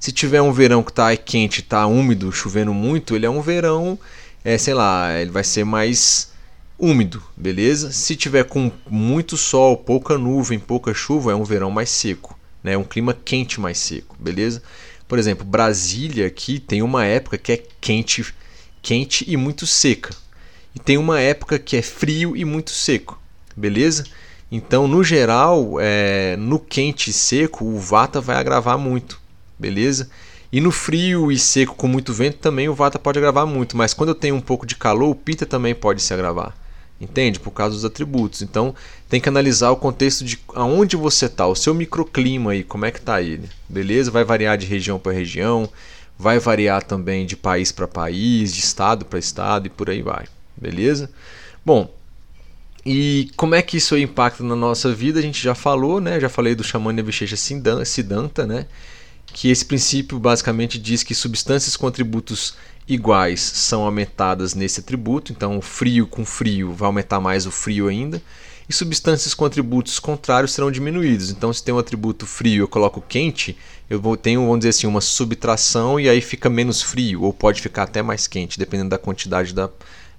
[0.00, 3.98] Se tiver um verão que está quente, está úmido, chovendo muito, ele é um verão,
[4.42, 6.32] é, sei lá, ele vai ser mais
[6.78, 7.92] úmido, beleza?
[7.92, 12.34] Se tiver com muito sol, pouca nuvem, pouca chuva, é um verão mais seco,
[12.64, 12.78] né?
[12.78, 14.62] Um clima quente mais seco, beleza?
[15.06, 18.34] Por exemplo, Brasília aqui tem uma época que é quente,
[18.80, 20.16] quente e muito seca.
[20.74, 23.20] E tem uma época que é frio e muito seco.
[23.54, 24.04] Beleza?
[24.50, 29.20] Então, no geral, é, no quente e seco, o vata vai agravar muito.
[29.60, 30.08] Beleza?
[30.50, 33.94] E no frio e seco com muito vento também o vata pode agravar muito, mas
[33.94, 36.56] quando eu tenho um pouco de calor, o pita também pode se agravar.
[37.00, 37.38] Entende?
[37.38, 38.42] Por causa dos atributos.
[38.42, 38.74] Então
[39.08, 42.90] tem que analisar o contexto de aonde você está, o seu microclima aí, como é
[42.90, 43.48] que está ele.
[43.68, 44.10] Beleza?
[44.10, 45.68] Vai variar de região para região,
[46.18, 50.26] vai variar também de país para país, de estado para estado e por aí vai.
[50.56, 51.10] Beleza?
[51.64, 51.94] Bom,
[52.84, 55.18] e como é que isso impacta na nossa vida?
[55.18, 56.18] A gente já falou, né?
[56.18, 58.66] Já falei do Shamanya Vishecha Siddhanta, né?
[59.32, 62.54] Que esse princípio basicamente diz que substâncias com atributos
[62.88, 67.86] iguais são aumentadas nesse atributo, então o frio com frio vai aumentar mais o frio
[67.86, 68.20] ainda,
[68.68, 71.30] e substâncias com atributos contrários serão diminuídos.
[71.30, 73.56] Então, se tem um atributo frio eu coloco quente,
[73.88, 77.60] eu vou tenho, vamos dizer assim, uma subtração e aí fica menos frio, ou pode
[77.60, 79.68] ficar até mais quente, dependendo da quantidade da,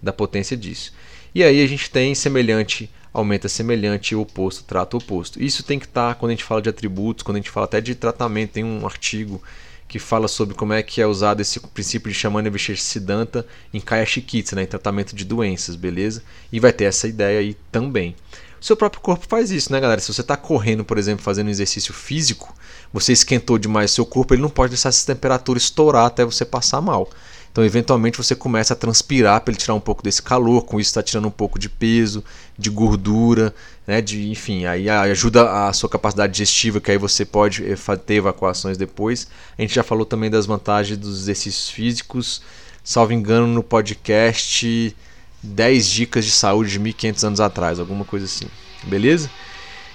[0.01, 0.93] da potência disso.
[1.33, 5.41] E aí a gente tem semelhante, aumenta semelhante, oposto, trato oposto.
[5.41, 7.65] Isso tem que estar, tá, quando a gente fala de atributos, quando a gente fala
[7.65, 9.41] até de tratamento, tem um artigo
[9.87, 14.05] que fala sobre como é que é usado esse princípio de Shamana Siddhanta em Kaya
[14.05, 16.23] Chikitsa, né, em tratamento de doenças, beleza?
[16.49, 18.15] E vai ter essa ideia aí também.
[18.61, 19.99] O seu próprio corpo faz isso, né, galera?
[19.99, 22.55] Se você está correndo, por exemplo, fazendo um exercício físico,
[22.93, 26.45] você esquentou demais o seu corpo, ele não pode deixar essa temperatura estourar até você
[26.45, 27.09] passar mal.
[27.51, 30.89] Então, eventualmente, você começa a transpirar para ele tirar um pouco desse calor, com isso
[30.89, 32.23] está tirando um pouco de peso,
[32.57, 33.53] de gordura,
[33.85, 38.15] né, de, enfim, aí ajuda a sua capacidade digestiva, que aí você pode eh, ter
[38.15, 39.27] evacuações depois.
[39.57, 42.41] A gente já falou também das vantagens dos exercícios físicos,
[42.83, 44.95] salvo engano, no podcast
[45.43, 48.47] 10 dicas de saúde de 1500 anos atrás, alguma coisa assim,
[48.83, 49.29] beleza?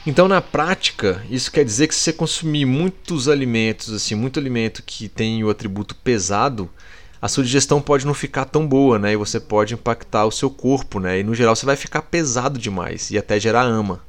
[0.07, 4.83] Então, na prática, isso quer dizer que se você consumir muitos alimentos, assim, muito alimento
[4.85, 6.71] que tem o atributo pesado,
[7.26, 9.12] a sua digestão pode não ficar tão boa, né?
[9.12, 11.18] E você pode impactar o seu corpo, né?
[11.18, 14.00] E no geral você vai ficar pesado demais e até gerar ama,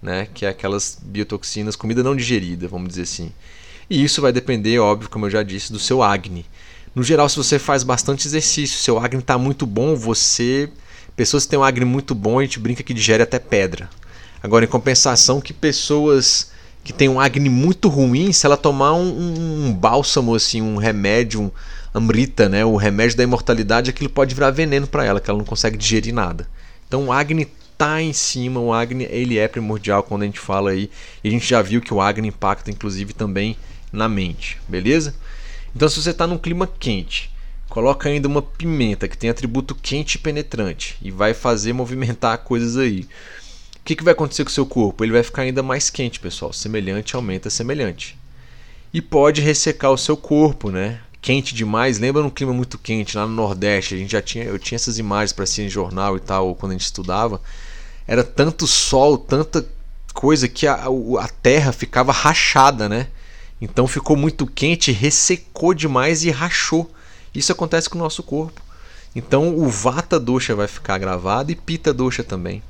[0.00, 0.28] né?
[0.32, 3.32] Que é aquelas biotoxinas, comida não digerida, vamos dizer assim.
[3.88, 6.44] E isso vai depender, óbvio, como eu já disse, do seu acne.
[6.94, 10.68] No geral, se você faz bastante exercício, seu acne está muito bom, você.
[11.16, 13.88] Pessoas que têm um acne muito bom, a gente brinca que digere até pedra.
[14.42, 16.50] Agora, em compensação, que pessoas
[16.84, 20.76] que têm um acne muito ruim, se ela tomar um, um, um bálsamo, assim, um
[20.76, 21.50] remédio, um,
[21.96, 25.46] Amrita, né, o remédio da imortalidade, aquilo pode virar veneno para ela, que ela não
[25.46, 26.46] consegue digerir nada.
[26.86, 30.72] Então o Agni tá em cima, o Agni ele é primordial quando a gente fala
[30.72, 30.90] aí,
[31.24, 33.56] e a gente já viu que o Agni impacta inclusive também
[33.90, 35.14] na mente, beleza?
[35.74, 37.34] Então se você está num clima quente,
[37.70, 42.76] coloca ainda uma pimenta que tem atributo quente e penetrante e vai fazer movimentar coisas
[42.76, 43.08] aí.
[43.86, 45.02] que, que vai acontecer com o seu corpo?
[45.02, 46.52] Ele vai ficar ainda mais quente, pessoal.
[46.52, 48.18] Semelhante aumenta semelhante.
[48.92, 51.00] E pode ressecar o seu corpo, né?
[51.20, 54.58] Quente demais, lembra num clima muito quente lá no Nordeste, a gente já tinha, eu
[54.58, 57.40] tinha essas imagens para si em jornal e tal, quando a gente estudava.
[58.06, 59.66] Era tanto sol, tanta
[60.14, 60.84] coisa que a,
[61.20, 63.08] a terra ficava rachada, né?
[63.60, 66.90] Então ficou muito quente, ressecou demais e rachou.
[67.34, 68.60] Isso acontece com o nosso corpo.
[69.14, 72.62] Então o Vata Dosha vai ficar gravado e Pita Dosha também.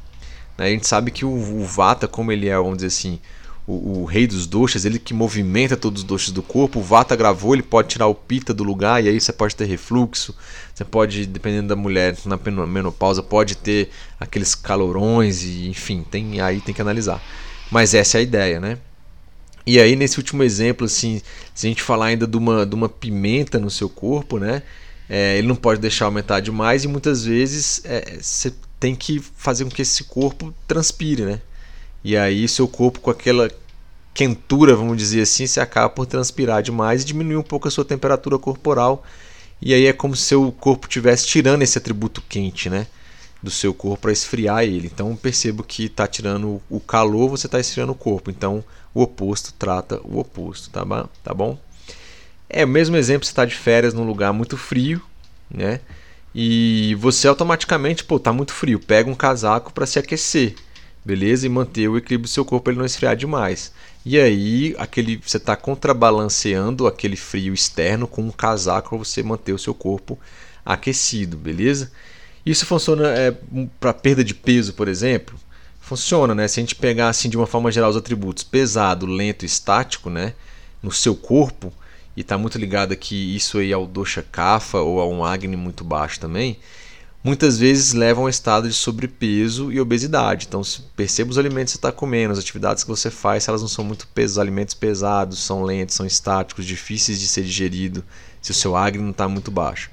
[0.57, 0.67] Né?
[0.67, 3.21] A gente sabe que o Vata, como ele é, vamos dizer assim,
[3.67, 6.79] o, o, rei dos doshas, ele que movimenta todos os doshas do corpo.
[6.79, 9.65] O Vata gravou, ele pode tirar o Pita do lugar e aí você pode ter
[9.65, 10.35] refluxo.
[10.73, 16.61] Você pode, dependendo da mulher, na menopausa, pode ter aqueles calorões e enfim, tem aí
[16.61, 17.21] tem que analisar.
[17.71, 18.79] Mas essa é a ideia, né?
[19.67, 21.21] E aí nesse último exemplo, assim,
[21.53, 24.63] se a gente falar ainda de uma, de uma pimenta no seu corpo, né?
[25.09, 29.65] É, ele não pode deixar aumentar demais e muitas vezes é, você tem que fazer
[29.65, 31.41] com que esse corpo transpire, né?
[32.07, 33.51] E aí seu corpo com aquela
[34.15, 37.85] quentura, vamos dizer assim, se acaba por transpirar demais e diminuir um pouco a sua
[37.85, 39.05] temperatura corporal.
[39.61, 42.87] E aí é como se seu corpo estivesse tirando esse atributo quente, né?
[43.43, 44.87] Do seu corpo para esfriar ele.
[44.87, 48.31] Então percebo que está tirando o calor, você está esfriando o corpo.
[48.31, 48.63] Então
[48.95, 51.09] o oposto trata o oposto, tá bom?
[51.25, 51.59] Tá bom?
[52.49, 55.03] É o mesmo exemplo, você está de férias num lugar muito frio,
[55.51, 55.81] né?
[56.33, 60.55] E você automaticamente, pô, tá muito frio, pega um casaco para se aquecer,
[61.07, 61.47] beleza?
[61.47, 63.73] E manter o equilíbrio do seu corpo ele não esfriar demais.
[64.05, 69.53] E aí, aquele você está contrabalanceando aquele frio externo com um casaco para você manter
[69.53, 70.19] o seu corpo
[70.65, 71.93] aquecido, beleza?
[72.45, 73.37] Isso funciona é,
[73.79, 75.39] para perda de peso, por exemplo?
[75.81, 76.49] Funciona, né?
[76.49, 80.35] Se a gente pegar assim de uma forma geral os atributos pesado, lento estático, né,
[80.83, 81.73] no seu corpo,
[82.17, 85.85] e está muito ligado aqui isso aí ao dosha kapha ou a um agni muito
[85.85, 86.59] baixo também,
[87.27, 90.47] muitas vezes levam a um estado de sobrepeso e obesidade.
[90.49, 90.63] Então,
[90.95, 93.69] perceba os alimentos que você está comendo, as atividades que você faz, se elas não
[93.69, 98.05] são muito pesadas, alimentos pesados, são lentos, são estáticos, difíceis de ser digerido,
[98.41, 99.91] se o seu agni não está muito baixo.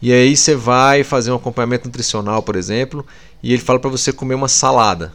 [0.00, 3.04] E aí você vai fazer um acompanhamento nutricional, por exemplo,
[3.42, 5.12] e ele fala para você comer uma salada.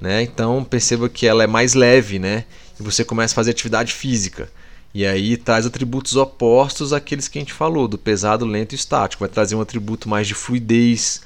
[0.00, 0.22] Né?
[0.22, 2.44] Então perceba que ela é mais leve, né?
[2.78, 4.50] E você começa a fazer atividade física.
[4.98, 9.20] E aí traz atributos opostos àqueles que a gente falou, do pesado, lento e estático.
[9.20, 11.20] Vai trazer um atributo mais de fluidez,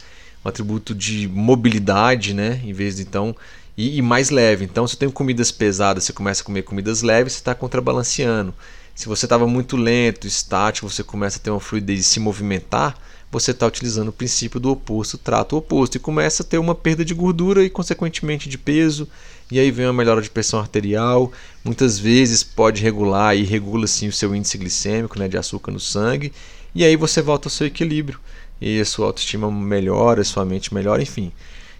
[0.44, 2.60] um atributo de mobilidade, né?
[2.62, 3.34] Em vez de então.
[3.74, 4.66] E, e mais leve.
[4.66, 8.52] Então, se eu tenho comidas pesadas, você começa a comer comidas leves, você está contrabalanceando.
[8.94, 12.94] Se você estava muito lento, estático, você começa a ter uma fluidez e se movimentar,
[13.30, 17.06] você está utilizando o princípio do oposto, trato oposto, e começa a ter uma perda
[17.06, 19.08] de gordura e, consequentemente, de peso
[19.52, 21.30] e aí vem uma melhora de pressão arterial,
[21.62, 25.78] muitas vezes pode regular e regula sim o seu índice glicêmico, né, de açúcar no
[25.78, 26.32] sangue,
[26.74, 28.18] e aí você volta ao seu equilíbrio
[28.58, 31.30] e a sua autoestima melhora, a sua mente melhora, enfim.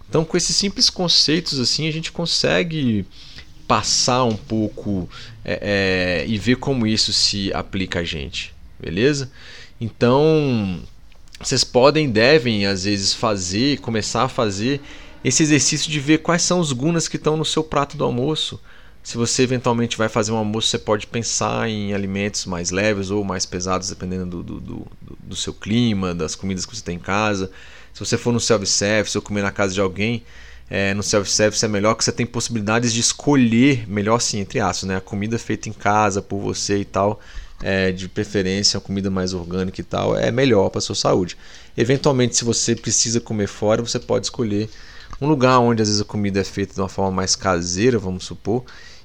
[0.07, 3.07] Então, com esses simples conceitos assim, a gente consegue
[3.67, 5.09] passar um pouco
[5.43, 9.31] é, é, e ver como isso se aplica a gente, beleza?
[9.81, 10.79] Então,
[11.41, 14.79] vocês podem, devem às vezes fazer, começar a fazer
[15.23, 18.59] esse exercício de ver quais são os gunas que estão no seu prato do almoço.
[19.01, 23.23] Se você eventualmente vai fazer um almoço, você pode pensar em alimentos mais leves ou
[23.23, 26.99] mais pesados, dependendo do, do, do, do seu clima, das comidas que você tem em
[26.99, 27.51] casa.
[27.93, 30.23] Se você for no self-service ou comer na casa de alguém,
[30.69, 34.87] é, no self-service é melhor que você tem possibilidades de escolher, melhor sim, entre aspas,
[34.87, 34.95] né?
[34.95, 37.19] a comida feita em casa por você e tal,
[37.61, 41.37] é, de preferência, a comida mais orgânica e tal, é melhor para sua saúde.
[41.77, 44.69] Eventualmente, se você precisa comer fora, você pode escolher
[45.21, 48.25] um lugar onde às vezes a comida é feita de uma forma mais caseira, vamos
[48.25, 48.63] supor,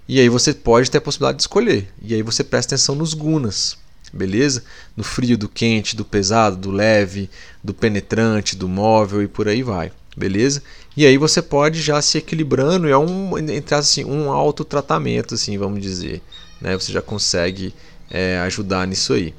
[0.09, 1.88] e aí você pode ter a possibilidade de escolher.
[2.01, 3.77] E aí você presta atenção nos gunas,
[4.12, 4.64] beleza?
[4.97, 7.29] No frio, do quente, do pesado, do leve,
[7.62, 10.62] do penetrante, do móvel e por aí vai, beleza?
[10.97, 15.81] E aí você pode já se equilibrando, é um entre assim um autotratamento, assim, vamos
[15.81, 16.23] dizer,
[16.61, 16.77] né?
[16.77, 17.75] Você já consegue
[18.11, 19.35] é, ajudar nisso aí.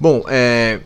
[0.00, 0.80] Bom, é,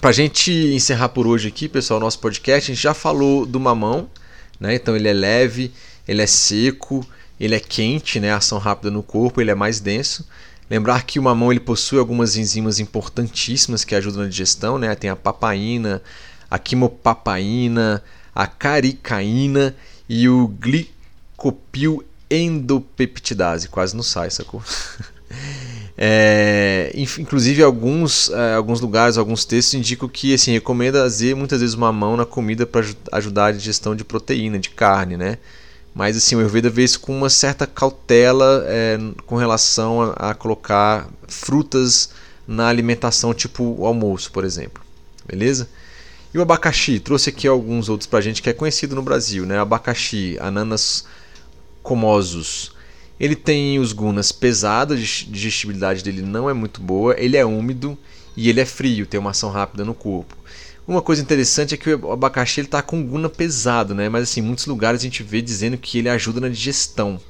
[0.00, 3.58] para a gente encerrar por hoje aqui, pessoal, nosso podcast, a gente já falou do
[3.58, 4.08] mamão,
[4.58, 4.74] né?
[4.74, 5.72] Então ele é leve,
[6.06, 7.06] ele é seco,
[7.38, 8.32] ele é quente, né?
[8.32, 10.26] ação rápida no corpo, ele é mais denso.
[10.68, 14.94] Lembrar que o mamão ele possui algumas enzimas importantíssimas que ajudam na digestão, né?
[14.96, 16.02] Tem a papaina,
[16.50, 18.02] a quimopapaina,
[18.34, 19.76] a caricaína
[20.08, 23.68] e o glicopil endopeptidase.
[23.68, 24.62] Quase não sai, sacou?
[25.98, 31.74] É, inclusive alguns, é, alguns lugares, alguns textos indicam que assim, recomenda fazer muitas vezes
[31.74, 35.38] uma mão na comida para ajudar a digestão de proteína, de carne, né?
[35.94, 40.34] Mas assim, o Ayurveda vê isso com uma certa cautela é, com relação a, a,
[40.34, 42.10] colocar frutas
[42.46, 44.84] na alimentação, tipo o almoço, por exemplo.
[45.26, 45.66] Beleza?
[46.34, 47.00] E o abacaxi?
[47.00, 49.58] Trouxe aqui alguns outros pra gente que é conhecido no Brasil, né?
[49.58, 51.06] Abacaxi, ananas
[51.82, 52.75] comosos.
[53.18, 57.96] Ele tem os gunas pesados, a digestibilidade dele não é muito boa, ele é úmido
[58.36, 60.36] e ele é frio, tem uma ação rápida no corpo.
[60.86, 64.08] Uma coisa interessante é que o abacaxi ele tá com guna pesado, né?
[64.08, 67.20] Mas assim, em muitos lugares a gente vê dizendo que ele ajuda na digestão,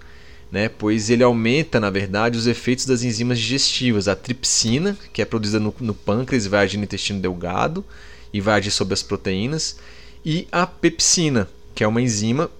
[0.52, 0.68] né?
[0.68, 5.58] Pois ele aumenta, na verdade, os efeitos das enzimas digestivas, a tripsina, que é produzida
[5.58, 7.82] no, no pâncreas e vai agir no intestino delgado
[8.30, 9.76] e vai agir sobre as proteínas,
[10.22, 12.50] e a pepsina, que é uma enzima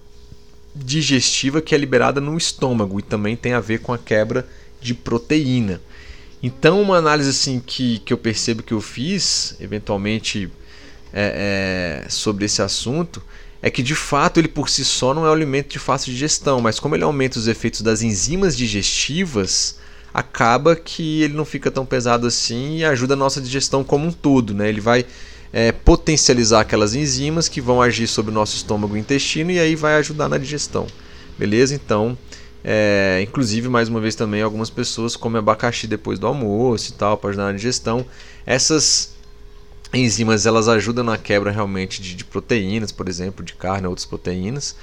[0.83, 4.47] digestiva que é liberada no estômago e também tem a ver com a quebra
[4.81, 5.81] de proteína.
[6.41, 10.49] Então, uma análise assim que, que eu percebo que eu fiz, eventualmente,
[11.11, 13.23] é, é, sobre esse assunto,
[13.61, 16.61] é que de fato ele por si só não é um alimento de fácil digestão,
[16.61, 19.79] mas como ele aumenta os efeitos das enzimas digestivas,
[20.13, 24.11] acaba que ele não fica tão pesado assim e ajuda a nossa digestão como um
[24.11, 24.53] todo.
[24.53, 24.69] Né?
[24.69, 25.05] Ele vai
[25.51, 29.75] é, potencializar aquelas enzimas que vão agir sobre o nosso estômago e intestino e aí
[29.75, 30.87] vai ajudar na digestão.
[31.37, 31.75] Beleza?
[31.75, 32.17] Então,
[32.63, 37.17] é, inclusive, mais uma vez também, algumas pessoas comem abacaxi depois do almoço e tal,
[37.17, 38.05] para ajudar na digestão.
[38.45, 39.15] Essas
[39.93, 44.75] enzimas elas ajudam na quebra realmente de, de proteínas, por exemplo, de carne, outras proteínas.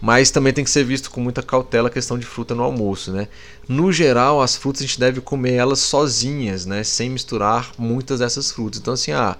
[0.00, 3.12] Mas também tem que ser visto com muita cautela a questão de fruta no almoço,
[3.12, 3.28] né?
[3.68, 6.82] No geral, as frutas a gente deve comer elas sozinhas, né?
[6.82, 8.80] Sem misturar muitas dessas frutas.
[8.80, 9.36] Então, assim, ah,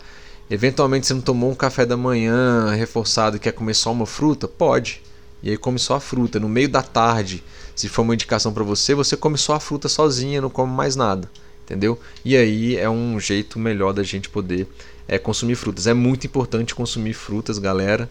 [0.51, 4.49] eventualmente você não tomou um café da manhã reforçado e quer comer só uma fruta?
[4.49, 5.01] Pode.
[5.43, 6.39] E aí come só a fruta.
[6.39, 7.43] No meio da tarde,
[7.75, 10.97] se for uma indicação para você, você come só a fruta sozinha, não come mais
[10.97, 11.31] nada,
[11.65, 11.99] entendeu?
[12.25, 14.67] E aí é um jeito melhor da gente poder
[15.09, 15.87] é, consumir frutas.
[15.87, 18.11] É muito importante consumir frutas, galera,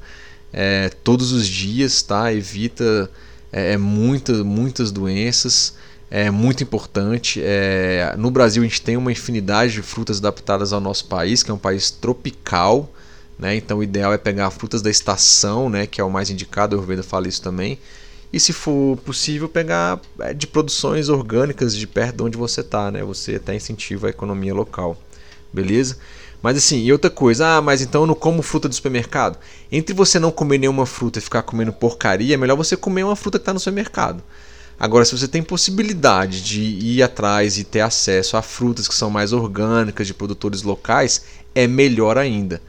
[0.51, 2.33] é, todos os dias, tá?
[2.33, 3.09] Evita
[3.51, 5.75] é, é muita, muitas doenças.
[6.11, 7.41] É muito importante.
[7.43, 11.51] É, no Brasil a gente tem uma infinidade de frutas adaptadas ao nosso país, que
[11.51, 12.91] é um país tropical.
[13.37, 13.55] Né?
[13.55, 15.85] Então o ideal é pegar frutas da estação, né?
[15.85, 17.79] que é o mais indicado, o Ayurveda fala isso também
[18.31, 22.91] e se for possível pegar é, de produções orgânicas de perto de onde você está,
[22.91, 23.03] né?
[23.03, 24.95] Você até incentiva a economia local,
[25.51, 25.97] beleza?
[26.41, 29.37] Mas assim, e outra coisa, ah, mas então eu não como fruta do supermercado.
[29.71, 33.15] Entre você não comer nenhuma fruta e ficar comendo porcaria, é melhor você comer uma
[33.15, 34.23] fruta que está no supermercado.
[34.79, 39.09] Agora, se você tem possibilidade de ir atrás e ter acesso a frutas que são
[39.09, 41.21] mais orgânicas, de produtores locais,
[41.53, 42.61] é melhor ainda.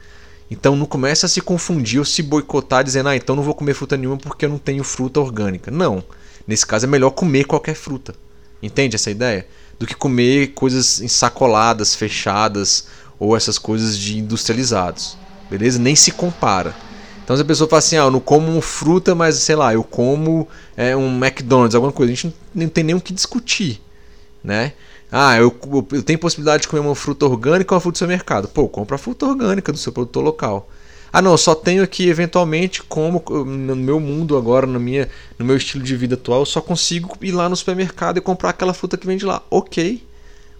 [0.49, 3.73] Então não começa a se confundir ou se boicotar dizendo, ah, então não vou comer
[3.73, 5.71] fruta nenhuma porque eu não tenho fruta orgânica.
[5.71, 6.03] Não.
[6.45, 8.13] Nesse caso é melhor comer qualquer fruta.
[8.61, 9.47] Entende essa ideia?
[9.79, 12.87] Do que comer coisas ensacoladas, fechadas
[13.17, 15.17] ou essas coisas de industrializados.
[15.49, 15.79] Beleza?
[15.79, 16.75] Nem se compara.
[17.31, 19.85] Então se a pessoa fala assim, ah, eu não como fruta, mas sei lá, eu
[19.85, 23.81] como é, um McDonald's, alguma coisa, a gente não tem nem o que discutir,
[24.43, 24.73] né?
[25.09, 25.55] Ah, eu,
[25.93, 28.49] eu tenho possibilidade de comer uma fruta orgânica ou uma fruta do seu mercado.
[28.49, 30.69] Pô, compra a fruta orgânica do seu produtor local.
[31.13, 35.07] Ah, não, só tenho aqui eventualmente como no meu mundo agora, na minha,
[35.39, 38.49] no meu estilo de vida atual, eu só consigo ir lá no supermercado e comprar
[38.49, 39.41] aquela fruta que vende lá.
[39.49, 40.05] OK.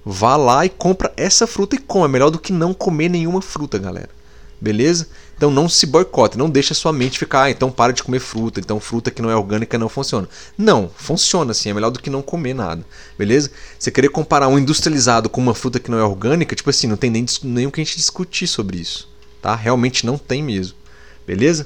[0.05, 2.05] Vá lá e compra essa fruta e come.
[2.05, 4.21] É melhor do que não comer nenhuma fruta, galera.
[4.61, 5.07] Beleza?
[5.41, 8.59] Então não se boicote, não deixa sua mente ficar, ah, então para de comer fruta,
[8.59, 10.29] então fruta que não é orgânica não funciona.
[10.55, 12.85] Não, funciona sim, é melhor do que não comer nada,
[13.17, 13.49] beleza?
[13.79, 16.95] Você querer comparar um industrializado com uma fruta que não é orgânica, tipo assim, não
[16.95, 19.09] tem nem, nem o que a gente discutir sobre isso,
[19.41, 19.55] tá?
[19.55, 20.77] Realmente não tem mesmo,
[21.25, 21.65] beleza?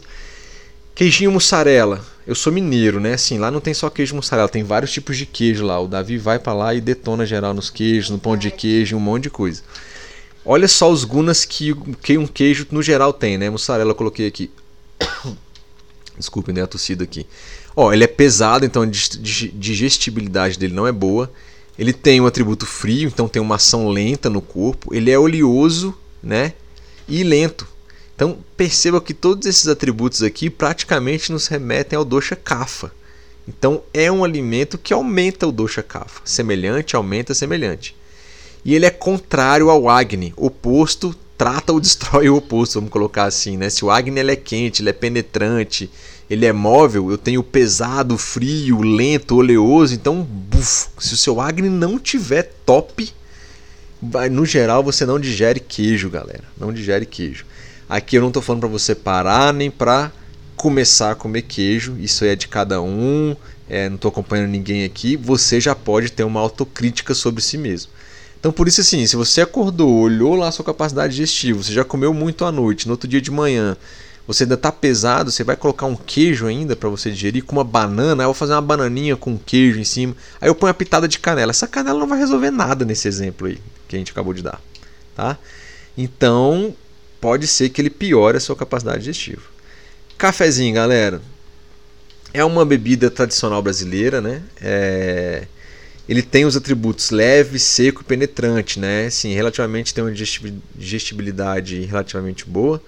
[0.95, 2.01] Queijinho mussarela.
[2.26, 3.15] Eu sou mineiro, né?
[3.15, 5.78] Assim, lá não tem só queijo mussarela, tem vários tipos de queijo lá.
[5.82, 9.01] O Davi vai para lá e detona geral nos queijos, no pão de queijo, um
[9.01, 9.61] monte de coisa.
[10.45, 11.73] Olha só os gunas que,
[12.03, 13.49] que um queijo no geral tem, né?
[13.49, 14.51] Mussarela eu coloquei aqui.
[16.17, 16.61] Desculpe, né?
[16.61, 17.25] A tossida aqui.
[17.75, 21.31] Ó, ele é pesado, então a digestibilidade dele não é boa.
[21.77, 24.93] Ele tem um atributo frio, então tem uma ação lenta no corpo.
[24.93, 26.53] Ele é oleoso, né?
[27.07, 27.67] E lento.
[28.15, 32.91] Então perceba que todos esses atributos aqui praticamente nos remetem ao dosha kapha.
[33.47, 36.21] Então é um alimento que aumenta o dosha kapha.
[36.23, 37.95] Semelhante aumenta semelhante.
[38.66, 43.55] E ele é contrário ao Agni, oposto, trata ou destrói o oposto, vamos colocar assim,
[43.55, 43.70] né?
[43.70, 45.88] Se o Agni ele é quente, ele é penetrante,
[46.28, 51.70] ele é móvel, eu tenho pesado, frio, lento, oleoso, então, buf, se o seu Agni
[51.70, 53.13] não tiver top,
[54.32, 56.43] no geral você não digere queijo, galera.
[56.57, 57.45] Não digere queijo.
[57.88, 60.11] Aqui eu não estou falando para você parar nem para
[60.55, 63.36] começar a comer queijo, isso é de cada um,
[63.70, 65.16] é, não estou acompanhando ninguém aqui.
[65.16, 67.91] Você já pode ter uma autocrítica sobre si mesmo.
[68.45, 71.83] Então por isso assim, se você acordou, olhou lá a sua capacidade digestiva, você já
[71.83, 73.75] comeu muito à noite, no outro dia de manhã,
[74.27, 77.63] você ainda está pesado, você vai colocar um queijo ainda para você digerir com uma
[77.63, 80.75] banana, aí eu vou fazer uma bananinha com queijo em cima, aí eu ponho uma
[80.75, 81.49] pitada de canela.
[81.49, 84.61] Essa canela não vai resolver nada nesse exemplo aí que a gente acabou de dar,
[85.15, 85.39] tá?
[85.97, 86.71] Então,
[87.19, 89.41] pode ser que ele piore a sua capacidade digestiva.
[90.19, 91.19] Cafezinho, galera,
[92.31, 94.43] é uma bebida tradicional brasileira, né?
[94.61, 95.47] É...
[96.07, 99.09] Ele tem os atributos leve, seco e penetrante, né?
[99.09, 102.81] Sim, relativamente tem uma digestibilidade relativamente boa.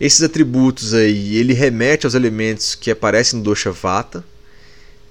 [0.00, 4.24] Esses atributos aí, ele remete aos elementos que aparecem no dosha vata.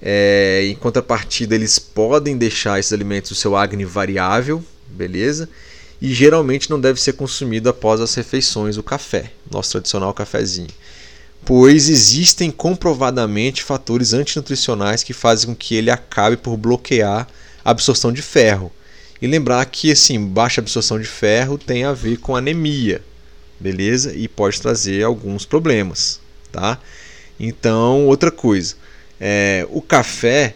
[0.00, 0.64] É...
[0.64, 5.48] em contrapartida, eles podem deixar esses alimentos o seu agni variável, beleza?
[6.00, 10.70] E geralmente não deve ser consumido após as refeições, o café, nosso tradicional cafezinho
[11.54, 17.28] pois existem comprovadamente fatores antinutricionais que fazem com que ele acabe por bloquear
[17.62, 18.72] a absorção de ferro.
[19.20, 23.04] E lembrar que assim, baixa absorção de ferro tem a ver com anemia,
[23.60, 24.14] beleza?
[24.14, 26.78] E pode trazer alguns problemas, tá?
[27.38, 28.74] Então, outra coisa,
[29.20, 30.54] é, o café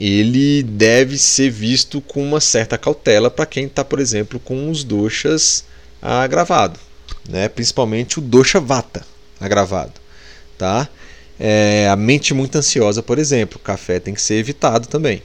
[0.00, 4.82] ele deve ser visto com uma certa cautela para quem está, por exemplo, com os
[4.82, 5.62] doxas
[6.02, 6.80] agravados,
[7.28, 7.48] né?
[7.48, 9.06] principalmente o dosha vata,
[9.40, 10.07] agravado,
[10.58, 10.88] tá?
[11.40, 15.22] É, a mente muito ansiosa, por exemplo, café tem que ser evitado também,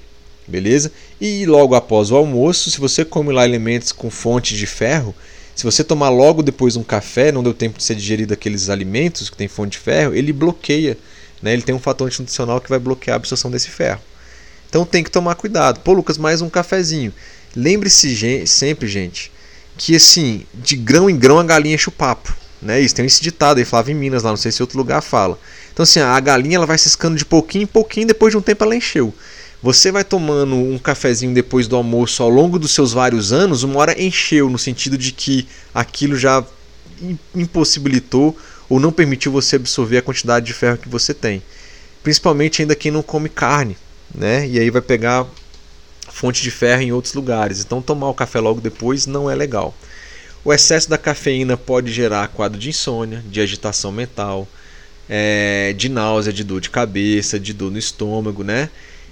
[0.48, 0.92] beleza?
[1.20, 5.16] E logo após o almoço, se você come lá elementos com fonte de ferro,
[5.56, 9.30] se você tomar logo depois um café, não deu tempo de ser digerido aqueles alimentos
[9.30, 10.98] que tem fonte de ferro, ele bloqueia,
[11.42, 11.54] né?
[11.54, 14.02] Ele tem um fator antinutricional que vai bloquear a absorção desse ferro.
[14.70, 15.80] Então tem que tomar cuidado.
[15.82, 17.14] Pô, Lucas, mais um cafezinho.
[17.56, 19.32] Lembre-se sempre, gente,
[19.78, 22.36] que assim, de grão em grão a galinha enche o papo.
[22.64, 22.80] Né?
[22.80, 25.38] Isso tem esse ditado aí, falava em Minas lá, não sei se outro lugar fala.
[25.72, 28.64] Então assim, a galinha ela vai ciscando de pouquinho em pouquinho, depois de um tempo
[28.64, 29.14] ela encheu.
[29.62, 33.80] Você vai tomando um cafezinho depois do almoço ao longo dos seus vários anos, uma
[33.80, 36.44] hora encheu, no sentido de que aquilo já
[37.36, 38.38] impossibilitou
[38.70, 41.42] ou não permitiu você absorver a quantidade de ferro que você tem.
[42.02, 43.78] Principalmente ainda quem não come carne,
[44.14, 44.48] né?
[44.48, 45.26] E aí vai pegar
[46.10, 47.62] fonte de ferro em outros lugares.
[47.62, 49.74] Então tomar o café logo depois não é legal.
[50.46, 54.46] O excesso da cafeína pode gerar quadro de insônia, de agitação mental,
[55.08, 58.70] é, de náusea, de dor de cabeça, de dor no estômago, né?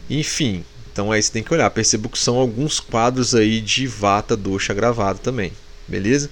[0.09, 1.69] Enfim, então aí você tem que olhar.
[1.69, 5.53] Percebo que são alguns quadros aí de vata doxa gravado também,
[5.88, 6.29] beleza?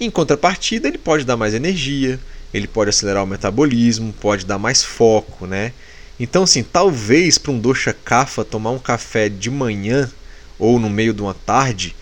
[0.00, 2.18] Em contrapartida, ele pode dar mais energia,
[2.54, 5.72] ele pode acelerar o metabolismo, pode dar mais foco, né?
[6.18, 10.10] Então, assim, talvez para um dosha kapha tomar um café de manhã
[10.58, 11.94] ou no meio de uma tarde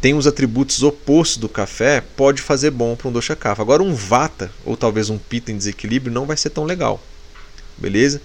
[0.00, 3.60] tem os atributos opostos do café, pode fazer bom para um dosha kapha.
[3.60, 7.02] Agora um vata ou talvez um pita em desequilíbrio não vai ser tão legal.
[7.76, 8.20] Beleza?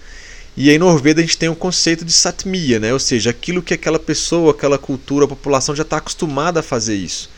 [0.56, 2.94] E aí no Ayurveda a gente tem o um conceito de satmia, né?
[2.94, 6.96] ou seja, aquilo que aquela pessoa, aquela cultura, a população já está acostumada a fazer
[6.96, 7.30] isso.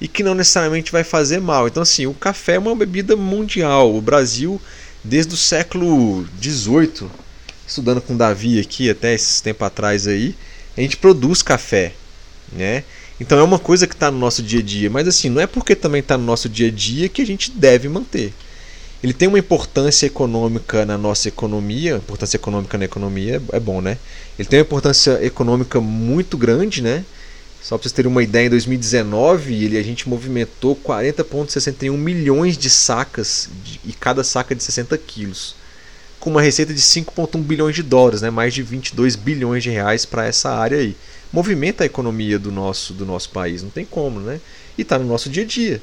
[0.00, 1.68] E que não necessariamente vai fazer mal.
[1.68, 3.94] Então, assim, o café é uma bebida mundial.
[3.94, 4.60] O Brasil,
[5.04, 7.08] desde o século XVIII,
[7.66, 10.34] estudando com Davi aqui até esse tempo atrás aí,
[10.76, 11.92] a gente produz café.
[12.52, 12.82] Né?
[13.20, 15.46] Então é uma coisa que está no nosso dia a dia, mas assim, não é
[15.46, 18.32] porque também está no nosso dia a dia que a gente deve manter.
[19.02, 23.98] Ele tem uma importância econômica na nossa economia, importância econômica na economia é bom, né?
[24.38, 27.04] Ele tem uma importância econômica muito grande, né?
[27.62, 32.68] Só para vocês terem uma ideia, em 2019 ele, a gente movimentou 40,61 milhões de
[32.68, 35.54] sacas de, e cada saca de 60 quilos,
[36.18, 38.30] com uma receita de 5,1 bilhões de dólares, né?
[38.30, 40.96] mais de 22 bilhões de reais para essa área aí
[41.34, 44.40] movimenta a economia do nosso, do nosso país, não tem como, né?
[44.78, 45.82] E está no nosso dia a dia.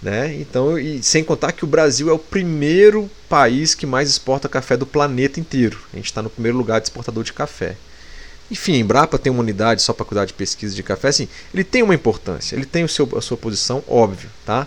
[0.00, 0.34] Né?
[0.40, 4.74] Então, e sem contar que o Brasil é o primeiro país que mais exporta café
[4.74, 5.78] do planeta inteiro.
[5.92, 7.76] A gente está no primeiro lugar de exportador de café.
[8.50, 11.08] Enfim, a Embrapa tem uma unidade só para cuidar de pesquisa de café.
[11.08, 14.30] Assim, ele tem uma importância, ele tem o seu, a sua posição, óbvio.
[14.46, 14.66] Tá?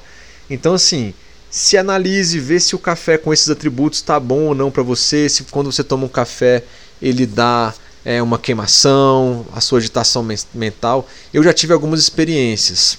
[0.50, 1.14] Então, assim,
[1.50, 5.30] se analise, vê se o café com esses atributos está bom ou não para você.
[5.30, 6.64] Se quando você toma um café
[7.02, 7.74] ele dá
[8.04, 11.08] é, uma queimação, a sua agitação mental.
[11.34, 12.98] Eu já tive algumas experiências.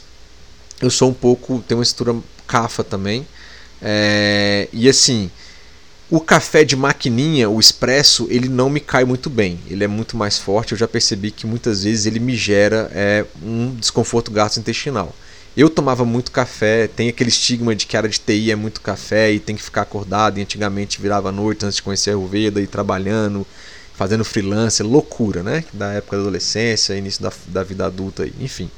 [0.80, 3.26] Eu sou um pouco, tenho uma estrutura cafa também.
[3.82, 5.30] É, e assim,
[6.10, 9.60] o café de maquininha, o expresso, ele não me cai muito bem.
[9.68, 10.72] Ele é muito mais forte.
[10.72, 15.14] Eu já percebi que muitas vezes ele me gera é, um desconforto gastrointestinal.
[15.56, 18.80] Eu tomava muito café, tem aquele estigma de que a área de TI é muito
[18.80, 20.38] café e tem que ficar acordado.
[20.38, 23.46] E antigamente virava à noite antes de conhecer a Ayurveda e trabalhando
[24.00, 25.62] fazendo freelance, loucura, né?
[25.74, 28.70] Da época da adolescência, início da, da vida adulta, enfim.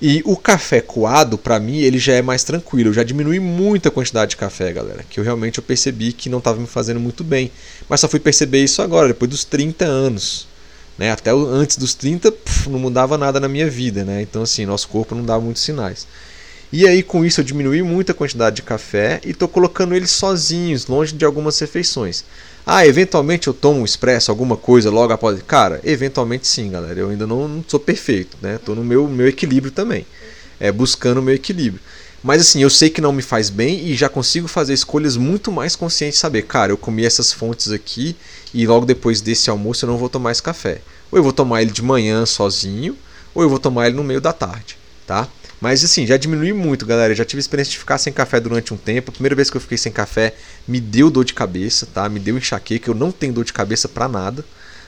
[0.00, 2.88] E o café coado, para mim, ele já é mais tranquilo.
[2.88, 5.04] Eu já diminui muito a quantidade de café, galera.
[5.08, 7.52] Que eu realmente eu percebi que não estava me fazendo muito bem.
[7.88, 10.48] Mas só fui perceber isso agora, depois dos 30 anos.
[10.98, 11.12] Né?
[11.12, 14.04] Até antes dos 30, puf, não mudava nada na minha vida.
[14.04, 14.22] Né?
[14.22, 16.04] Então, assim, nosso corpo não dava muitos sinais.
[16.72, 20.10] E aí, com isso, eu diminui muito a quantidade de café e estou colocando eles
[20.10, 22.24] sozinhos, longe de algumas refeições.
[22.64, 25.40] Ah, eventualmente eu tomo um expresso, alguma coisa logo após.
[25.42, 27.00] Cara, eventualmente sim, galera.
[27.00, 28.58] Eu ainda não, não sou perfeito, né?
[28.64, 30.06] Tô no meu, meu equilíbrio também.
[30.60, 31.82] É buscando o meu equilíbrio.
[32.22, 35.50] Mas assim, eu sei que não me faz bem e já consigo fazer escolhas muito
[35.50, 38.14] mais conscientes, saber, cara, eu comi essas fontes aqui
[38.54, 40.80] e logo depois desse almoço eu não vou tomar esse café.
[41.10, 42.96] Ou eu vou tomar ele de manhã sozinho,
[43.34, 45.26] ou eu vou tomar ele no meio da tarde, tá?
[45.62, 47.14] Mas assim, já diminui muito, galera.
[47.14, 49.12] Já tive experiência de ficar sem café durante um tempo.
[49.12, 50.34] A primeira vez que eu fiquei sem café,
[50.66, 52.08] me deu dor de cabeça, tá?
[52.08, 52.90] Me deu enxaqueca.
[52.90, 54.44] Eu não tenho dor de cabeça pra nada,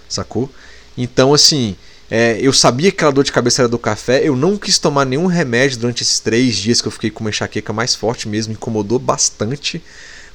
[0.09, 0.51] sacou?
[0.99, 1.77] Então, assim,
[2.11, 5.05] é, eu sabia que aquela dor de cabeça era do café, eu não quis tomar
[5.05, 8.53] nenhum remédio durante esses três dias que eu fiquei com uma enxaqueca mais forte mesmo,
[8.53, 9.81] incomodou bastante.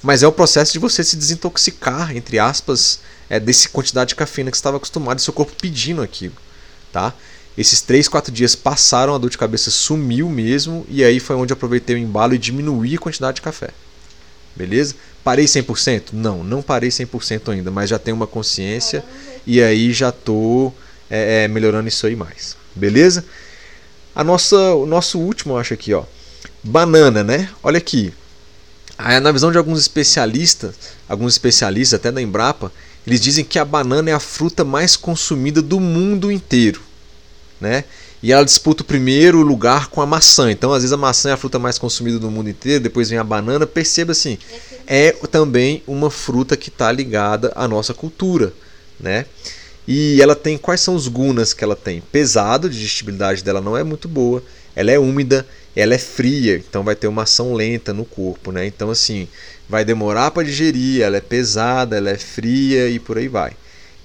[0.01, 4.51] Mas é o processo de você se desintoxicar, entre aspas, é, desse quantidade de cafeína
[4.51, 6.35] que você estava acostumado e seu corpo pedindo aquilo.
[6.93, 7.13] Tá?
[7.59, 11.51] Esses três, quatro dias passaram, a dor de cabeça sumiu mesmo, e aí foi onde
[11.51, 13.71] eu aproveitei o embalo e diminuí a quantidade de café.
[14.55, 14.95] Beleza?
[15.25, 16.13] Parei 100%?
[16.13, 19.03] Não, não parei 100% ainda, mas já tenho uma consciência
[19.45, 20.71] e aí já tô
[21.09, 22.55] é, é, melhorando isso aí mais.
[22.73, 23.25] Beleza?
[24.15, 26.05] A nossa, o nosso último, acho aqui, ó.
[26.63, 27.49] Banana, né?
[27.61, 28.13] Olha aqui.
[29.21, 30.75] Na visão de alguns especialistas,
[31.09, 32.71] alguns especialistas até da Embrapa,
[33.05, 36.87] eles dizem que a banana é a fruta mais consumida do mundo inteiro,
[37.59, 37.83] né?
[38.21, 40.51] E ela disputa o primeiro lugar com a maçã.
[40.51, 43.17] Então, às vezes a maçã é a fruta mais consumida do mundo inteiro, depois vem
[43.17, 43.65] a banana.
[43.65, 44.37] Perceba assim,
[44.85, 48.53] é também uma fruta que está ligada à nossa cultura,
[48.99, 49.25] né?
[49.87, 52.01] E ela tem quais são os gunas que ela tem?
[52.11, 54.43] Pesado, a digestibilidade dela não é muito boa,
[54.75, 58.67] ela é úmida, ela é fria, então vai ter uma ação lenta no corpo, né?
[58.67, 59.27] Então assim,
[59.67, 63.53] vai demorar para digerir, ela é pesada, ela é fria e por aí vai.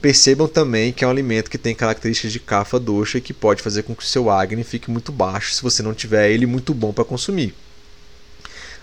[0.05, 3.63] Percebam também que é um alimento que tem características de cafa doxa e que pode
[3.63, 6.75] fazer com que o seu Agni fique muito baixo se você não tiver ele muito
[6.75, 7.55] bom para consumir.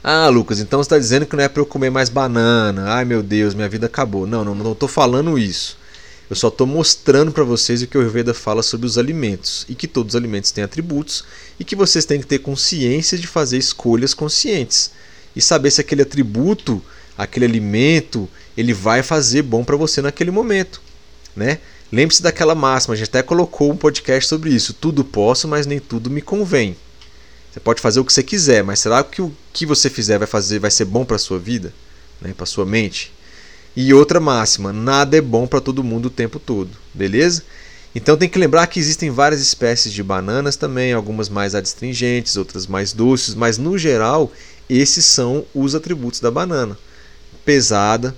[0.04, 2.96] Ah, Lucas, então você está dizendo que não é para eu comer mais banana.
[2.96, 4.26] Ai meu Deus, minha vida acabou.
[4.26, 5.78] Não, não, estou falando isso.
[6.28, 9.76] Eu só estou mostrando para vocês o que o Ayurveda fala sobre os alimentos e
[9.76, 11.24] que todos os alimentos têm atributos
[11.60, 14.90] e que vocês têm que ter consciência de fazer escolhas conscientes
[15.36, 16.82] e saber se aquele atributo,
[17.16, 20.82] aquele alimento, ele vai fazer bom para você naquele momento,
[21.36, 21.60] né?
[21.92, 24.74] Lembre-se daquela máxima, a gente até colocou um podcast sobre isso.
[24.74, 26.76] Tudo posso, mas nem tudo me convém.
[27.52, 30.28] Você pode fazer o que você quiser, mas será que o que você fizer vai
[30.28, 31.74] fazer vai ser bom para sua vida,
[32.22, 32.34] né?
[32.36, 33.12] Para sua mente?
[33.76, 37.44] E outra máxima: nada é bom para todo mundo o tempo todo, beleza?
[37.94, 42.66] Então tem que lembrar que existem várias espécies de bananas também, algumas mais adstringentes, outras
[42.66, 44.32] mais doces, mas no geral
[44.70, 46.78] esses são os atributos da banana.
[47.44, 48.16] Pesada,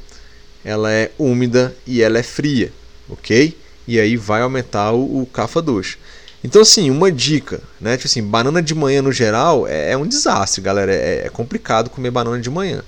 [0.64, 2.72] ela é úmida e ela é fria,
[3.10, 3.58] ok?
[3.88, 5.98] E aí vai aumentar o, o cafa doce.
[6.44, 7.96] Então assim, uma dica, né?
[7.96, 10.94] Tipo assim, banana de manhã no geral é, é um desastre, galera.
[10.94, 12.84] É, é complicado comer banana de manhã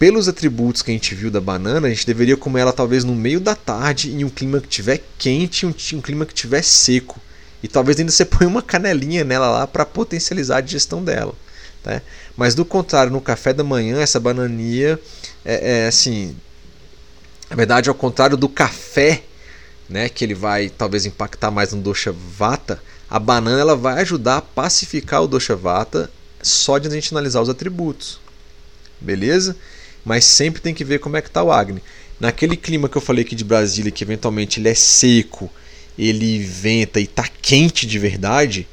[0.00, 3.14] pelos atributos que a gente viu da banana, a gente deveria comer ela talvez no
[3.14, 7.20] meio da tarde, em um clima que tiver quente, um, um clima que tiver seco.
[7.62, 11.34] E talvez ainda você põe uma canelinha nela lá para potencializar a digestão dela.
[11.82, 12.00] Tá?
[12.34, 14.98] Mas do contrário, no café da manhã, essa bananinha
[15.44, 16.34] é, é assim.
[17.50, 19.22] Na verdade, ao contrário do café,
[19.88, 22.80] né, que ele vai talvez impactar mais no dosha vata,
[23.10, 27.42] a banana ela vai ajudar a pacificar o dosha vata só de a gente analisar
[27.42, 28.20] os atributos.
[29.00, 29.56] Beleza?
[30.04, 31.82] mas sempre tem que ver como é que está o Agni.
[32.18, 35.50] Naquele clima que eu falei aqui de Brasília, que eventualmente ele é seco,
[35.98, 38.66] ele venta e está quente de verdade,